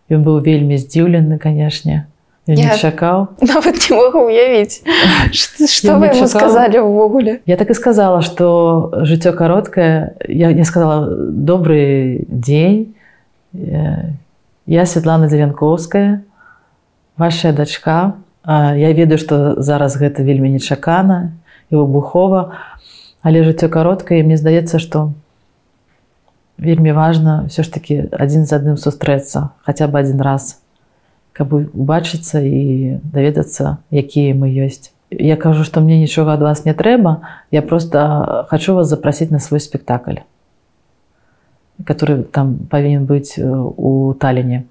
[0.09, 2.07] Ён быў вельмі здзіўлены канешне.
[2.47, 3.39] Не чакаў.
[3.39, 4.83] нават не могу уявіць
[5.31, 10.15] что вы сказали увогуле я так і сказала что жыццё кароткае.
[10.27, 12.95] Я не сказала добрый дзень.
[13.53, 16.23] Я Светлана дзевянковская
[17.17, 18.13] ваша дачка.
[18.45, 21.31] Я ведаю что зараз гэта вельмі нечакана
[21.73, 22.53] і выбухова
[23.25, 25.11] але жыццё кароткае мне здаецца что
[26.57, 30.61] вельмі важно все ж таки адзін з адным сустрэцца хотя бы один раз
[31.33, 36.73] каб убачыцца і даведацца якія мы ёсць я кажу што мне нічога ад вас не
[36.73, 40.21] трэба я просто хочу вас запрасіць на свой спектакль
[41.83, 44.63] который там павінен быць э, у таліне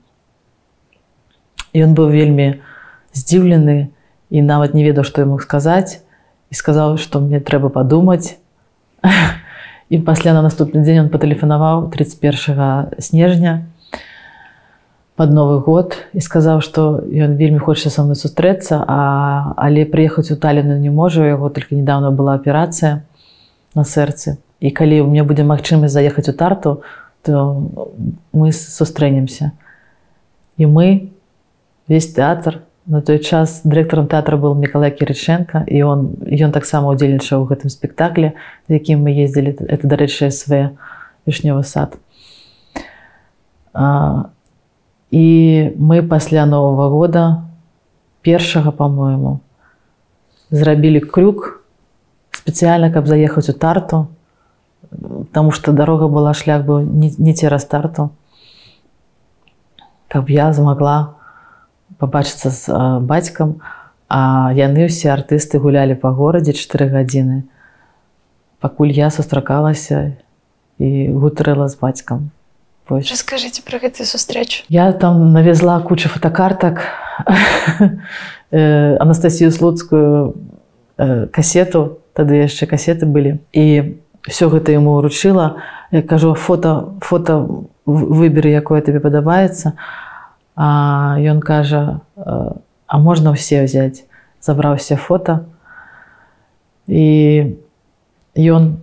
[1.75, 2.63] ён быў вельмі
[3.13, 3.91] здзіўлены
[4.31, 6.01] і нават не ведаў што яму сказаць
[6.53, 8.37] і сказаў што мне трэба падумаць
[9.89, 13.65] і пасля на наступны дзень он патэлефанаваў 31 снежня
[15.17, 20.29] под новы год і сказаў что ён вельмі хоча со мной сустрэцца а але приехаць
[20.29, 23.01] у таліну не можа яго только недавно была аперацыя
[23.75, 26.83] на сэрцы і калі у меня будзе магчымасць заехаць у тарту
[27.25, 27.65] то
[28.37, 29.53] мы сустрэнемся
[30.61, 31.09] і мы
[31.89, 37.43] весь тэатр на той час дырэктарам тэатра был Миколай кірыченко і он ён таксама удзельнічаў
[37.43, 38.35] у гэтым спектакле
[38.67, 40.75] якім мы ездзілі это дарэчы св
[41.27, 41.95] вішнёвы сад
[43.73, 44.35] а
[45.11, 47.47] і мы пасля нового года
[48.23, 49.39] першага по-моему
[50.51, 51.63] зрабілі крюк
[52.35, 54.09] спецыяльна каб заехаць у тарту
[54.91, 58.11] потому что дарога была шлях быў не, не цераз тарту
[60.09, 61.22] каб я змагла
[62.03, 63.63] побачыцца з бацькам
[64.13, 67.43] а яны ўсе артысты гулялі па горадзе 4 гадзіны
[68.61, 70.19] пакуль я сустракалася
[70.83, 72.31] і гутарыла з бацькам
[72.91, 74.67] Раскажыце пра гэтую сустрэчу.
[74.69, 76.83] Я там навезла кучу фотокартак
[78.51, 80.35] э, Анастасію слуцкую
[80.99, 83.39] э, касету, тады яшчэ касеты былі.
[83.55, 83.97] І
[84.27, 85.63] все гэта яму ўручыла.
[85.91, 89.79] Я кажу фото фото выберы, якое табе падабаецца.
[90.63, 92.07] А ён кажа:
[92.93, 94.07] «А можна ўсе ўзяць,
[94.39, 95.43] забраўся фото.
[96.87, 97.57] і
[98.37, 98.83] ён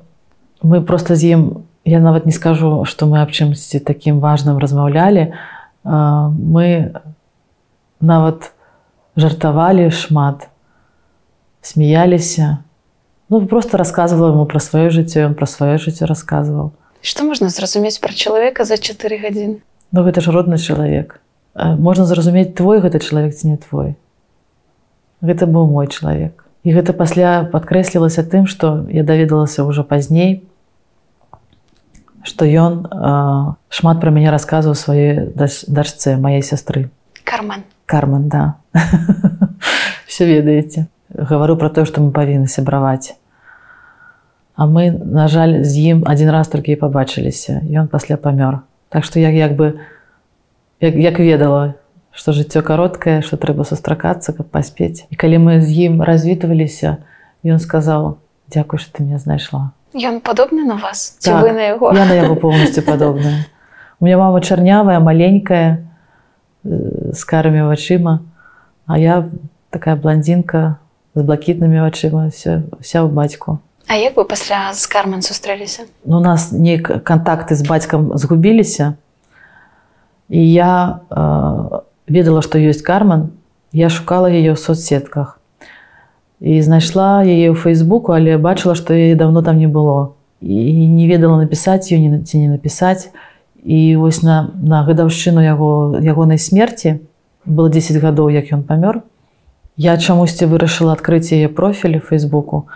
[0.62, 1.42] мы просто з ім
[1.84, 5.36] я нават не скажу што мы аб чымсьці такім важным размаўлялі
[5.84, 6.96] мы
[8.00, 8.52] нават
[9.16, 10.48] жартавалі шмат
[11.62, 12.64] смяяліся
[13.30, 16.72] ну просто рассказывала ему пра сваё жыццё ён пра сваё жыццё рассказываў
[17.02, 19.60] Што можна зразумець пра чалавека за 4 гадзіны
[19.92, 21.20] Ну гэта ж родны чалавек
[21.56, 23.96] можна зразумець твой гэты чалавек ці не твой?
[25.22, 26.46] Гэта быў мой чалавек.
[26.64, 30.44] І гэта пасля падкрэслілася тым што я даведалася ўжо пазней
[32.24, 32.84] што ён
[33.72, 36.92] шмат пра мяне расказваў свае дачце маей сястры.
[37.24, 38.56] Карман карман да.
[40.08, 40.88] Все ведаеце.
[41.10, 43.18] Гавару пра тое што мы павінны сябраваць.
[44.54, 47.66] А мы на жаль з ім адзін раз толькі і пабачыліся.
[47.66, 48.62] Ён пасля памёр.
[48.94, 49.82] Так што як як бы
[50.82, 51.76] як, як ведала
[52.12, 55.06] што жыццё кароткае што трэба сустракацца каб паспець.
[55.10, 56.98] І калі мы з ім развітваліся
[57.46, 58.20] ён сказаў
[58.52, 61.18] дзякуй што ты меня знайшла Ён падобны на вас?
[61.18, 61.94] Так, вы на яго?
[61.94, 63.46] я на яго полностью падобная
[64.00, 65.88] у меня мама чарнявая маленькая
[66.64, 68.22] з карамі вачыма
[68.86, 69.30] а я
[69.70, 70.78] такая блондинка
[71.16, 73.60] з блакітнымі вачыма все вся ў бацьку.
[73.90, 75.90] А як вы пасля з кармен сустрэліся?
[76.06, 78.96] Ну, у нас не контакты з бацькам згубіліся
[80.30, 83.34] і я э, ведала што ёсць карман
[83.74, 85.40] я шукала яе ў соцсетках.
[86.40, 90.16] І знайшла яе ў фейсбуку але бачыла што яе давно там не было.
[90.42, 93.12] І не ведала напісаць не ці не напісаць
[93.64, 97.02] і вось на на гадаўшчыну яго ягонай смерти
[97.46, 99.04] было 10 гадоў як ён памёр
[99.80, 102.68] я чамусьці вырашыла адкрыць яе профілі фейсбуку.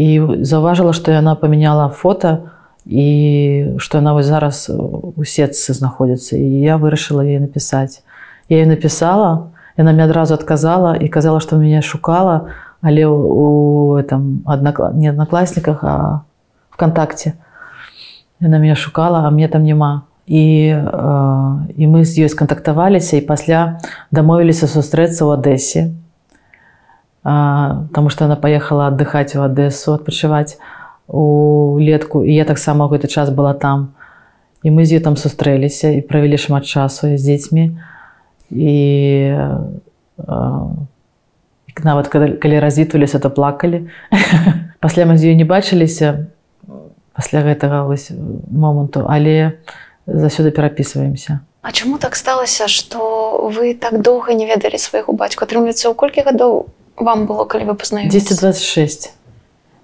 [0.00, 2.48] І заўважыла што яна памяняла фото
[2.86, 8.02] і што яна вось зараз у сетцы знаходзіцца і я вырашыла яе напісаць
[8.48, 12.50] я ей напісала яна мне адразу адказала і казала што мяне шукала
[12.82, 14.90] але у этом аднакла...
[14.92, 16.22] не аднакласніках а
[16.70, 17.34] вконтакце
[18.40, 23.26] яна меня шукала а мне там няма і э, і мы з ёй скантактаваліся і
[23.26, 23.78] пасля
[24.10, 25.94] дамовіліся сустрэцца ў адэсе
[27.22, 30.58] Таму што яна паехала аддыхаць у адэсу адпачываць
[31.08, 33.94] у летку і я таксама гэты час была там.
[34.62, 37.74] І мы з ёй там сустрэліся і правялі шмат часу з дзецьмі.
[38.50, 38.74] І
[39.34, 40.70] э,
[41.84, 43.90] нават калі развітваліся то плакалі.
[44.80, 46.26] Пасля мы з ёй не бачыліся
[47.12, 47.84] пасля гэтага
[48.50, 49.58] моманту але
[50.06, 51.40] засюды перапісваемся.
[51.62, 55.44] А чаму так сталася што вы так доўга не ведалі свайго бацьку?
[55.44, 59.21] Атрымліваецца ў колькі гадоў вам было калі вы пазнаем 1026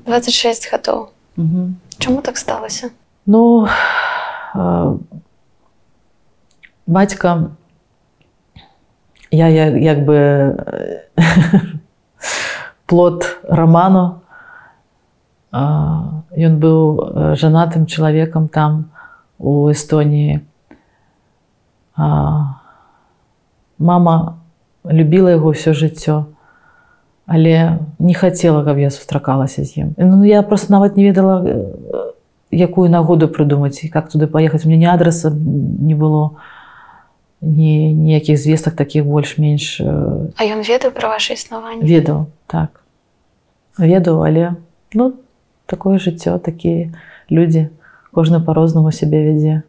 [0.09, 1.09] 26 гадоў
[1.99, 2.91] Чаму так сталася
[3.27, 3.69] Ну
[4.57, 4.97] э,
[6.87, 7.51] бацька
[9.31, 10.57] я, я як бы
[12.89, 14.23] плод роману.
[15.53, 18.91] Ён быў жанатым чалавекам там
[19.39, 20.41] у эстоніі
[23.79, 24.39] мама
[24.85, 26.38] любіла яго ўсё жыццё
[27.29, 29.95] але не хацела каб я сустракалася з ім.
[29.99, 31.45] Ну, я просто нават не ведала
[32.51, 34.65] якую нагоду прыдумаць как туды паехаць.
[34.65, 36.41] Мне не адреса не было
[37.41, 41.85] ні ніякіх звестак таких больш-менш А ён ведаў пра ваше існаванне?
[41.85, 42.83] ведаў так.
[43.79, 44.57] Ведаў але
[44.95, 45.13] ну
[45.67, 46.91] такое жыццё такія
[47.31, 47.69] людзі
[48.11, 49.63] кожны по-рознаму сябе вядзе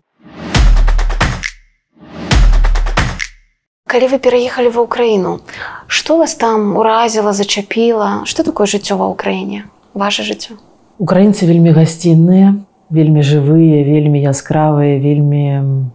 [3.89, 5.41] калі вы пераехалі ва ўкраіну
[5.89, 9.65] что вас там уразіла зачапіла что такое жыццё ва ўкраіне
[9.97, 10.61] ваше жыццё
[11.01, 12.53] украінцы вельмі гасцінныя
[12.93, 15.89] вельмі жывыя вельмі яскравыя вельмі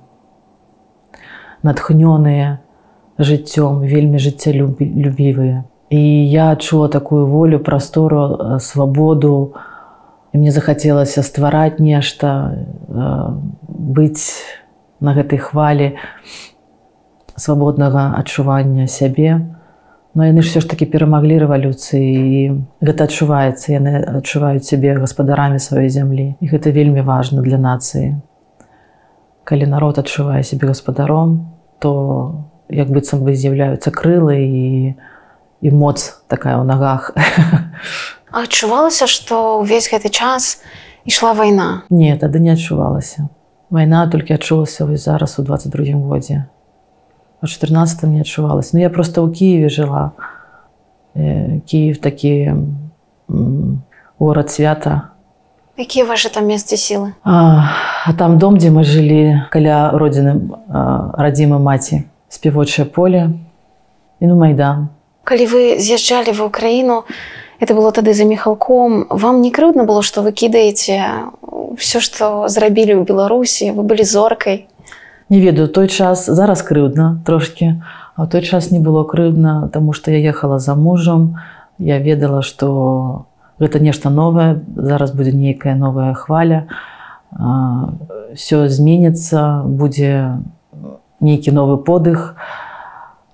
[1.63, 2.59] натхнёныя
[3.19, 5.63] жыццём вельмі жыццялюбівыя
[5.95, 9.55] і я адчула такую волю прастору свабоду
[10.35, 12.59] і мне захацелася ствараць нешта
[13.71, 14.43] быць
[14.99, 15.95] на гэтай хвалі
[17.37, 19.41] свабоднага адчування сябе
[20.15, 22.41] но яны ж все ж таки перамаглі рэвалюцыі і
[22.79, 28.23] гэта адчуваецца яны адчуваюць сябе гаспадарамі сваёй зямлі і гэта вельмі важна для нацыі
[29.45, 34.95] калі народ адчувае сябе гаспадаром то як быццам бы з'яўляюцца крылы і
[35.65, 37.17] і моц такая ў нагах.
[38.31, 40.61] Адчувалася што ўвесь гэты час
[41.09, 41.89] ішла вайна?
[41.89, 43.33] Не тады не адчувалася.
[43.73, 46.45] Вайна толькі адчулася вось зараз у 22 годзе
[47.45, 50.13] у 14 не адчувалася Ну я просто ў кіеве жыла
[51.15, 52.53] э, Киев такі
[54.19, 55.15] город свята.
[55.77, 57.75] Якія ваши там месцы сілы а,
[58.07, 60.55] а там дом дзе мы жылі каля родзіны
[61.19, 63.35] радзімы маці спявочае поле
[64.23, 64.95] і ну майдан.
[65.27, 67.03] Калі вы з'язджалі ва ўкраіну
[67.59, 71.27] это было тады за міхалком вам не крыўдна было што вы кідаеце
[71.75, 74.71] все што зрабілі ў беларусі вы былі зоркай
[75.29, 77.81] не ведаю той час зараз крыўдна трошки
[78.17, 81.41] а той час не было крыўдна тому что я ехала за мужам.
[81.79, 83.27] Я ведала что
[83.59, 86.69] гэта нешта новае зараз будзе нейкая новая хваля.
[88.35, 90.39] Все зменится будзе
[91.21, 92.37] нейкі новы подых.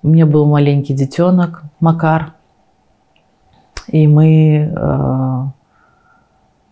[0.02, 2.32] Мне был маленькі дзіцёнак макар.
[3.92, 5.46] І мы э,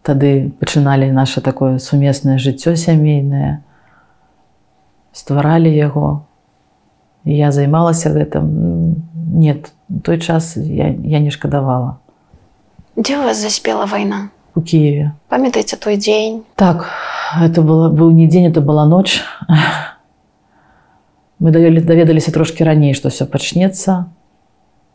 [0.03, 3.61] тады пачыналі наше такое сумеснае жыццё сямейнае
[5.19, 6.23] стваралі яго.
[7.27, 9.03] Я займалася гэтым.
[9.35, 9.73] Нет
[10.05, 11.99] той час я, я не шкадавала.
[12.97, 14.31] Дзе вас заспела вайна?
[14.55, 16.43] У кіеве памятаеце той дзень?
[16.57, 16.87] Так
[17.37, 19.21] это было быў не дзень это была ноч
[21.39, 24.11] мы даведаліся трошки раней што все пачнецца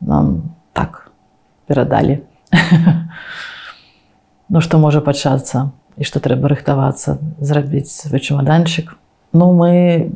[0.01, 1.11] нам так
[1.67, 2.23] перадалі
[4.49, 8.97] Ну што можа пачацца і што трэба рыхтавацца зрабіць свой чемаданчык
[9.33, 10.11] Ну мы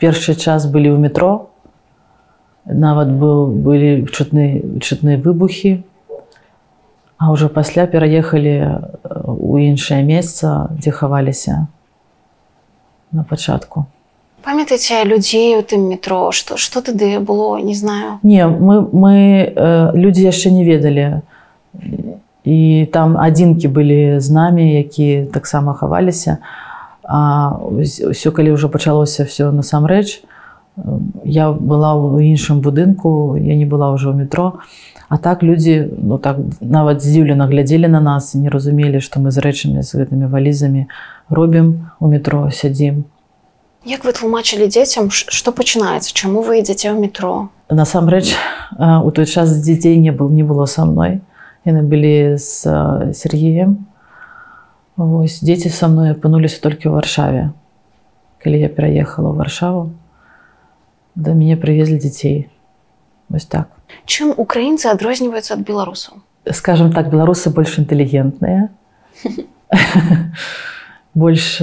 [0.00, 1.50] першы час былі ў метро.
[2.64, 5.84] Нават быў былі чутны чутныя выбухі
[7.24, 8.80] а ўжо пасля пераехалі
[9.24, 11.66] у іншае месца дзе хаваліся
[13.12, 13.84] на пачатку
[14.44, 16.28] памятаеце людзей у тым метро?
[16.32, 17.56] Што што тады было?
[17.64, 18.20] Не знаю.
[18.22, 19.14] Не мы мы
[19.48, 21.24] э, людзі яшчэ не ведалі
[22.44, 26.38] і там адзінкі былі з намі які таксама хаваліся
[27.04, 30.24] а ўсё калі ўжо пачалося все насамрэч
[31.24, 34.60] я была ў іншым будынку я не была ўжо ў метро
[35.08, 39.44] а так людзі ну так нават здзіўлена глядзелі на нас не разумелі што мы з
[39.44, 40.88] рэчамі з гэтымі валізамі
[41.28, 43.04] робім у метро сядзім
[43.84, 47.52] Як вы тлумачылі дзецям, што пачынаецца, чаму вы ідзеце ў метро?
[47.68, 48.32] Насамрэч
[48.80, 51.20] у той час дзяцей не был не было са мной.
[51.68, 52.64] Яны былі з
[53.12, 53.84] Сергеем.
[54.96, 57.50] Вось дзеці са мной апынуліся толькі ў варшаве.
[58.38, 59.90] Калі я пераехала ў варшаву,
[61.14, 62.46] да мяне прывезлі дзяцей.
[63.28, 63.70] Вось так.
[64.06, 66.22] Чым украінцы адрозніваюцца ад беларусаў?
[66.46, 68.68] Скажам так, беларусы больш інтэлігентныя.
[71.14, 71.62] больш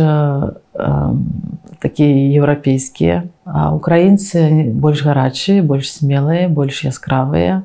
[1.80, 7.64] такія еўрапейскія а украінцы больш гарачыя больш смелыя больш яскравыя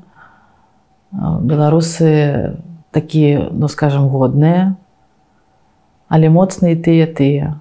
[1.12, 2.58] беларусы
[2.90, 4.74] такія ну скажем годныя
[6.08, 7.60] але моцныя тыя тыя.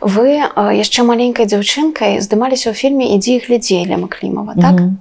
[0.00, 4.74] Вы яшчэ маленькай дзяўчынкай здымаліся ў фільме ідзі глядзелі маклімова так?
[4.74, 4.92] -hmm.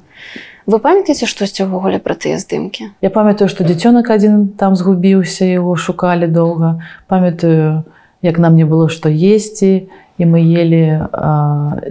[0.66, 2.90] вы памятаеце штосьці ўвогуле пра тыя здымкі?
[3.02, 6.82] Я памятаю што дзіцёнак адзін там згубіўся яго шукалі доўга.
[7.08, 7.84] Памятаю
[8.22, 9.88] як нам не было што есці
[10.18, 11.08] і мы ели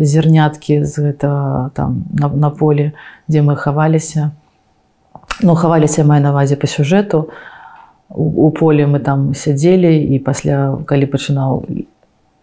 [0.00, 2.92] зерняткі з гэта там на, на поле
[3.28, 4.30] дзе мы хаваліся.
[5.42, 7.30] Ну хаваліся мае навазе по сюжэту
[8.15, 11.66] у, у поле мы там сядзелі і пасля калі пачынаў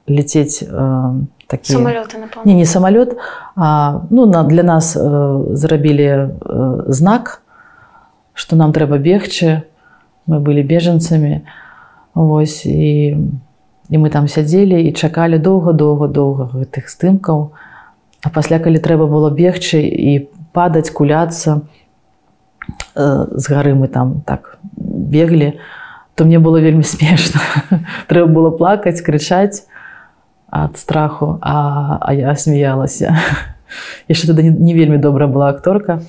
[0.07, 0.63] ляцець
[1.47, 1.77] такі
[2.45, 3.17] не не самолет
[3.55, 7.41] а, ну на для нас э, зрабілі э, знак
[8.33, 9.63] что нам трэба бегчы
[10.27, 11.41] мы былі бежанцамі
[12.13, 13.17] Вось і
[13.89, 17.51] і мы там сядзелі і чакалі доўга-доўга доўга гэтых здымкаў
[18.23, 21.61] А пасля калі трэба было бегчы і падаць куляцца
[22.95, 24.59] э, з гары мы там так
[25.11, 25.59] беглі
[26.15, 27.41] то мне было вельмі смешна.
[28.07, 29.65] Трэба было плакаць крычаць
[30.51, 33.17] ад страху а, а я смяялася.
[34.11, 36.01] Яшчэ тады не, не вельмі добра была акторка.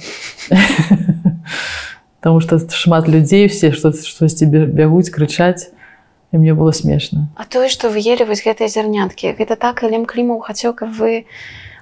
[2.20, 5.70] Таму што шмат людзей все што штосьці бягуць крычаць
[6.32, 7.28] і мне было смешна.
[7.36, 11.24] А тое што вы ели вось гэтыя зярняткі гэта так Лем клімаў хацеў каб вы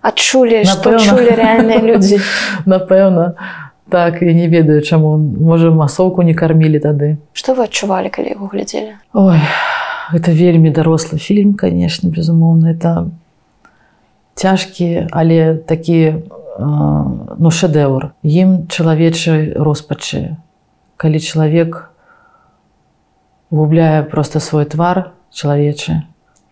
[0.04, 2.20] адчулі чулі рэальныя людзі?
[2.68, 3.34] Напэўна
[3.90, 5.18] так я не ведаю чаму.
[5.18, 7.16] Можа масоўку не кармілі тады.
[7.34, 8.94] Што вы адчувалі калі яго глядзелі?
[9.12, 9.42] Ой
[10.10, 12.74] гэта вельмі дарослы фільм канешне безумоўна.
[12.74, 13.10] Это
[14.34, 16.22] цяжкі але такі
[16.58, 18.12] ну шэдэўр.
[18.22, 20.36] Ім чалавечай роспачы.
[20.96, 21.90] Калі чалавек
[23.50, 26.02] у губляе просто свой твар чалавечы.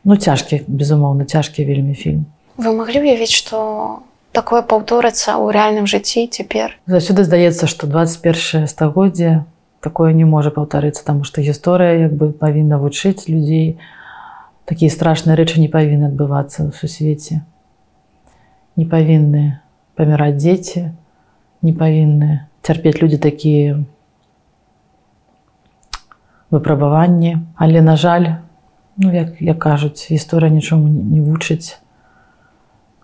[0.05, 2.27] Ну цяжкі безумоўна цяжкі вельмі фільм.
[2.59, 4.03] Вы маглі уявіць что
[4.39, 6.79] такое паўторыцца ў рэальным жыцці цяпер.
[6.87, 9.43] Заўсёды здаецца что 21 стагоддзе
[9.83, 13.83] такое не можа паўтарыцца тому что гісторыя як бы павінна вучыць людзей.
[14.63, 17.43] Такія страшныя рэчы не павінны адбывацца ў сусвеце.
[18.79, 19.59] Не павінны
[19.99, 20.95] паміраць дзеці
[21.67, 23.83] не павінны цярпець людзі такія
[26.55, 27.43] выпрабаванні.
[27.59, 28.39] Але на жаль
[28.95, 31.83] ну як як кажуць гісторыя нічому не вучыць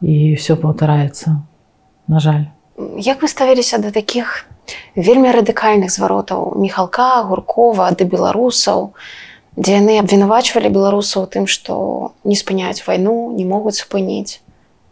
[0.05, 1.40] і все паўтараецца
[2.09, 2.52] на жаль.
[3.01, 4.44] Як вы ставіліся да таких
[4.97, 8.93] вельмі радыкальных зваротаў міхалка гуркова да беларусаў?
[9.56, 14.44] Дзе яны абвінавачвалі беларусаў тым што не спыняюць вайну не могуць спыніць?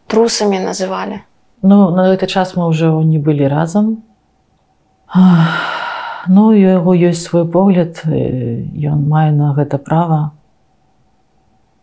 [0.08, 1.20] Трусамі называлі.
[1.62, 4.02] Ну на гэты час мы ўжо не былі разам.
[6.30, 10.30] Ну у яго ёсць свой погляд ён мае на гэта права.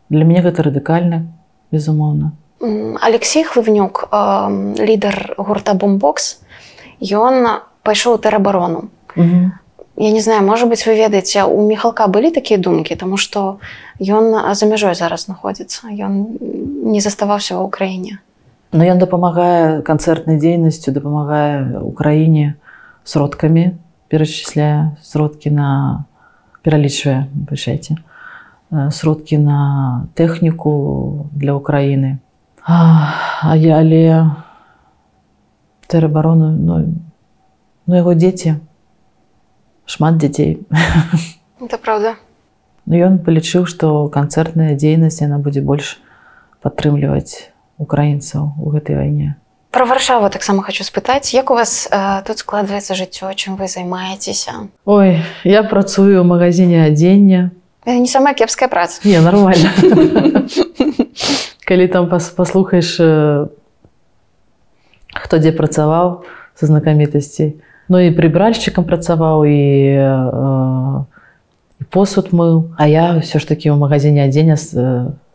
[0.07, 1.27] Для мяне гэта радыкальна
[1.75, 2.31] безумоўна
[2.61, 4.09] Алексей хлывнюк
[4.79, 6.41] лідар гурта бомбокс
[6.99, 12.95] ён пайшоў тэрабарону я не знаю можа быть вы ведаеце у міхалка былі такія думкі
[12.95, 13.59] тому что
[13.99, 16.35] ён за мяжой зараз знаходзіцца ён
[16.83, 18.19] не заставаўся ва ўкраіне
[18.71, 22.55] но ён дапамагае канцэртнай дзейнасцю дапамагае украіне
[23.03, 23.79] сродкамі
[24.11, 26.03] перачысляе сродкі на
[26.63, 27.95] пералічвае вышэйце
[28.91, 29.59] сродкі на
[30.19, 32.19] тэхніку для ўкраіны
[32.69, 34.29] а я але
[35.87, 37.01] тэрабарону ну,
[37.87, 38.61] ну яго дзеці.
[39.85, 40.61] Шмат дзяцей.
[41.61, 42.13] Это правда.
[42.85, 45.97] Ён палічыў што канцэртная дзейнасць яна будзе больш
[46.61, 47.49] падтрымліваць
[47.81, 49.35] украінцаў у гэтай вайне.
[49.71, 51.33] Про варшаву таксама хочу спытаць.
[51.33, 53.33] Як у вас э, тут складваецца жыццё?
[53.33, 54.69] Чым вы займаецеся?
[54.85, 57.49] Ой я працую ў магазине адзення.
[57.85, 59.01] Не самая кепская праца.
[59.03, 59.73] Не нормально
[61.69, 63.47] калі там паслухаеш э,
[65.13, 66.25] хто дзе працаваў
[66.57, 69.61] са знакамітасцей Ну і прыбральшчыкам працаваў і
[69.97, 71.05] э,
[71.93, 74.57] посуд мыў А я ўсё ж такі ў магазине адзення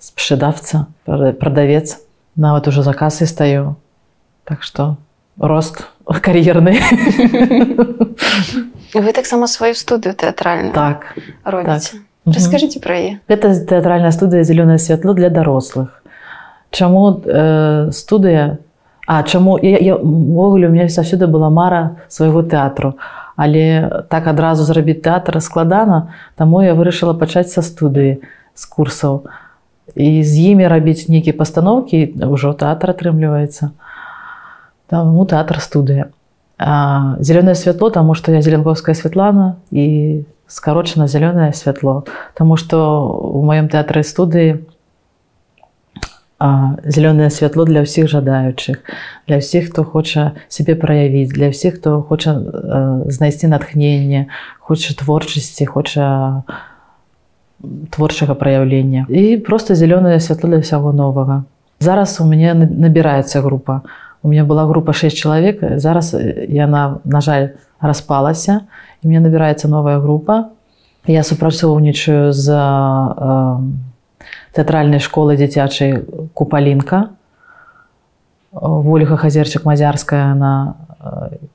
[0.02, 2.02] спшедавца прадавец
[2.36, 3.76] нават уже за касай стаю
[4.44, 4.96] так что
[5.38, 6.78] рост кар'ерны
[8.94, 12.36] вы таксама сваю студыю тэатральна так робіце так.
[12.36, 16.03] расскажите пра яе гэта тэатральная студыя зялёнае святло для дарослых
[16.74, 18.58] Чаму э, студыя?
[19.06, 19.58] А чаму?
[19.62, 22.98] Увогуле у меня заўсёды была мара свайго тэатру.
[23.36, 29.30] Але так адразу зрабіць тэатр складана таму я вырашыла пачаць са студыі з курсаў.
[29.94, 33.70] І з імі рабіць нейкія пастаноўкі ўжо тэатр атрымліваецца.
[34.90, 36.10] Таму тэатр студыя.
[36.58, 42.02] Зялёнае святло таму што я зеленковская святлана і скарочана зялёнае святло.
[42.34, 44.66] Таму што у маём тэатры студыі
[46.84, 48.82] зялёнае святло для ўсіх жадаючых
[49.28, 52.36] для ўсіх хто хоча сябе праявіць для ўсіх хто хоча
[53.08, 54.28] знайсці натхненне
[54.60, 56.42] хоча творчасці хоча
[57.90, 59.06] творчага праяўлення.
[59.08, 61.44] І просто зялёнае святло для ўсяго новага.
[61.80, 63.82] Зараз у мяне набіраецца група.
[64.22, 66.14] У меня была група 6 чалавек зараз
[66.48, 67.48] яна на жаль
[67.80, 68.60] распалася
[69.02, 70.50] і мне набіраецца новая група.
[71.06, 73.60] Я супрацоўнічаю з э,
[74.54, 76.00] тэатральнай школы дзіцячай
[76.34, 77.10] купалінка.
[78.54, 80.78] Ольга хазерчык мазярская на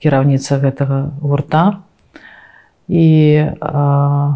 [0.03, 1.79] кіраўніца гэтага гурта.
[2.89, 3.05] І
[3.55, 4.29] э,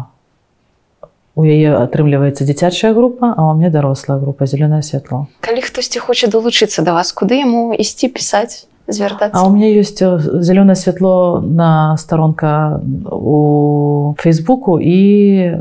[1.34, 6.30] у яе атрымліваецца дзіцячая група а у мне дарослая група зеленое святло калі хтосьці хоча
[6.30, 9.34] далучыцца да вас куды яму ісці пісаць звяртацца?
[9.34, 12.78] А у меня ёсць зялёнае святло на старонка
[13.10, 15.58] у фейсбуку і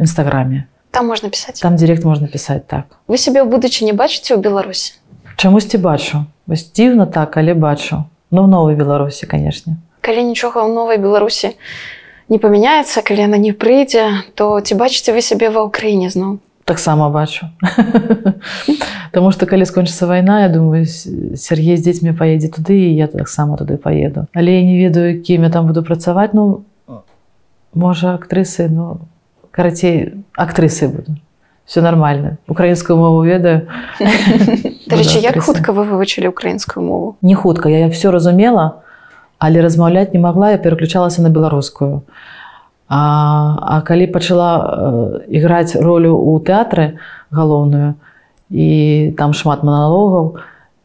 [0.00, 3.00] нстаграме там можна пісаць там директ можна пісаць так.
[3.08, 5.00] Вы сябе ў будучы не бачыце ў беларусі
[5.40, 6.28] чамусьці бачу.
[6.46, 8.04] Вось дзіўна так але бачу.
[8.30, 11.54] Но ну, новой беларусі канешне калі нічога ў новай беларусі
[12.28, 16.42] не памяняецца калі яна не прыйдзе то ці бачыце вы сябе ва ўкраіне зноў?
[16.66, 17.50] Таксама бачу.
[19.14, 23.56] Таму што калі скончыцца вайна я думаю Сергей з дзецьмі паедзе туды і я таксама
[23.56, 26.34] туды паеду але я не ведаю кім я там буду працаваць.
[26.34, 26.66] Ну
[27.72, 29.06] можа актрысы ну
[29.52, 31.16] карацей актрысы буду.
[31.64, 33.68] Все нормально украінскую мову ведаю.
[34.90, 37.16] Дарэчы як хутка вы вывучылі украінскую мову?
[37.22, 38.82] Не хутка я все разумела
[39.42, 42.02] але размаўляць не магла я пераключалася на беларускую.
[42.88, 42.98] А,
[43.58, 46.86] а калі пачала э, іграць ролю ў тэатры
[47.32, 47.94] галоўную
[48.52, 48.68] і
[49.18, 50.36] там шмат маналогаў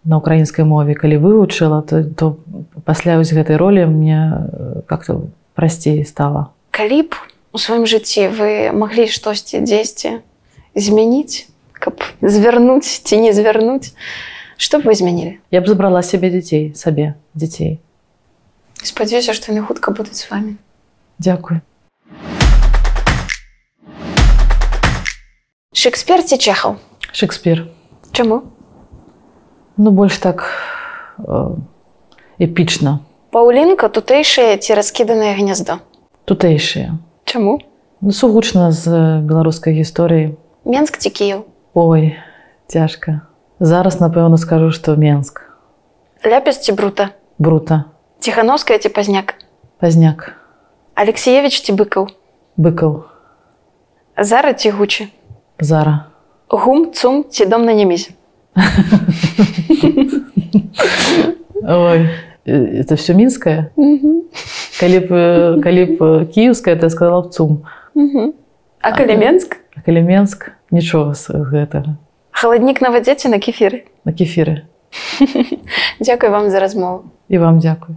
[0.07, 2.38] на украінскай мове калі вывучыла то, то
[2.88, 6.49] пасля вось гэтай ролі мне э, как-то прасцей стала.
[6.72, 7.14] Калі б
[7.58, 10.22] у сваім жыцці вы маглі штосьці дзесьці
[10.78, 13.98] змяніць каб звярнуць ці не звярнуць
[14.62, 17.82] што б вы змянілі я б забрала сябе дзяцей сабе дзяцей
[18.86, 20.62] спадзяюся што не хутка будуць з вами.
[21.18, 21.66] Дзякую
[25.74, 26.78] шекспер ці чехаў
[27.10, 27.66] шекспир.
[28.14, 28.54] Чаму
[29.82, 30.46] ну больш так
[31.26, 31.58] э,
[32.38, 33.02] эпічна
[33.34, 35.82] паўлінка тутэйшае ці раскіданае гнязда
[36.30, 37.02] тутэйшыя
[37.38, 37.62] чаму
[38.02, 40.34] ну, сугучна з беларускай гісторыі
[40.66, 41.46] менск ці кіяў
[41.78, 42.18] ой
[42.66, 43.22] цяжка
[43.62, 45.46] зараз напэўна скажу што менск
[46.26, 49.36] ляпіс ці брута брута Тихановская ці пазняк.
[49.80, 50.34] Пазняк.
[50.98, 52.10] Алексеевич ці быкаў.
[52.58, 53.06] Быкаў.
[54.18, 55.14] Зара ці гучы.
[55.62, 56.10] Зара.
[56.50, 58.18] Гум, цум ці дом на нямізе.
[61.62, 62.10] Ой,
[62.48, 63.72] это все мінскае.
[64.80, 67.65] Калі б, э, калі б э, кіеўская, я сказала б цум.
[68.82, 69.57] А каліменск?
[69.76, 71.98] А каліменск нічога з гэтага.
[72.32, 73.84] Халаднік на вадзе ці на кефіры.
[74.06, 74.69] На кефіры.
[75.99, 77.03] Дзякуй вам за размову.
[77.30, 77.95] І вам дзякуй.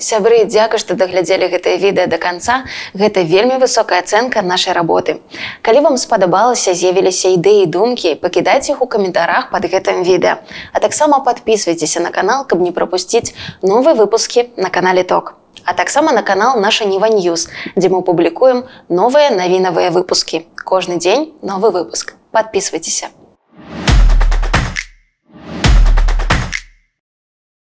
[0.00, 2.64] Сябры, дзякуй, што даглядзелі гэтае відэа да канца.
[2.96, 5.20] Гэта вельмі высокая ацэнка нашай работы.
[5.60, 10.40] Калі вам спадабалася, з'явіліся ідэі і думкі, пакідайце іх у каментарах пад гэтым відэа.
[10.72, 15.36] А таксама падпісвайцеся на канал, каб не прапусціць новыя выпускі на канале Ток.
[15.68, 20.48] А таксама на канал наша Ніва Ньюз, дзе мы публікуем новыя навінавыя выпускі.
[20.64, 22.16] Кожны дзень новы выпуск.
[22.32, 23.12] Падпісвайцеся.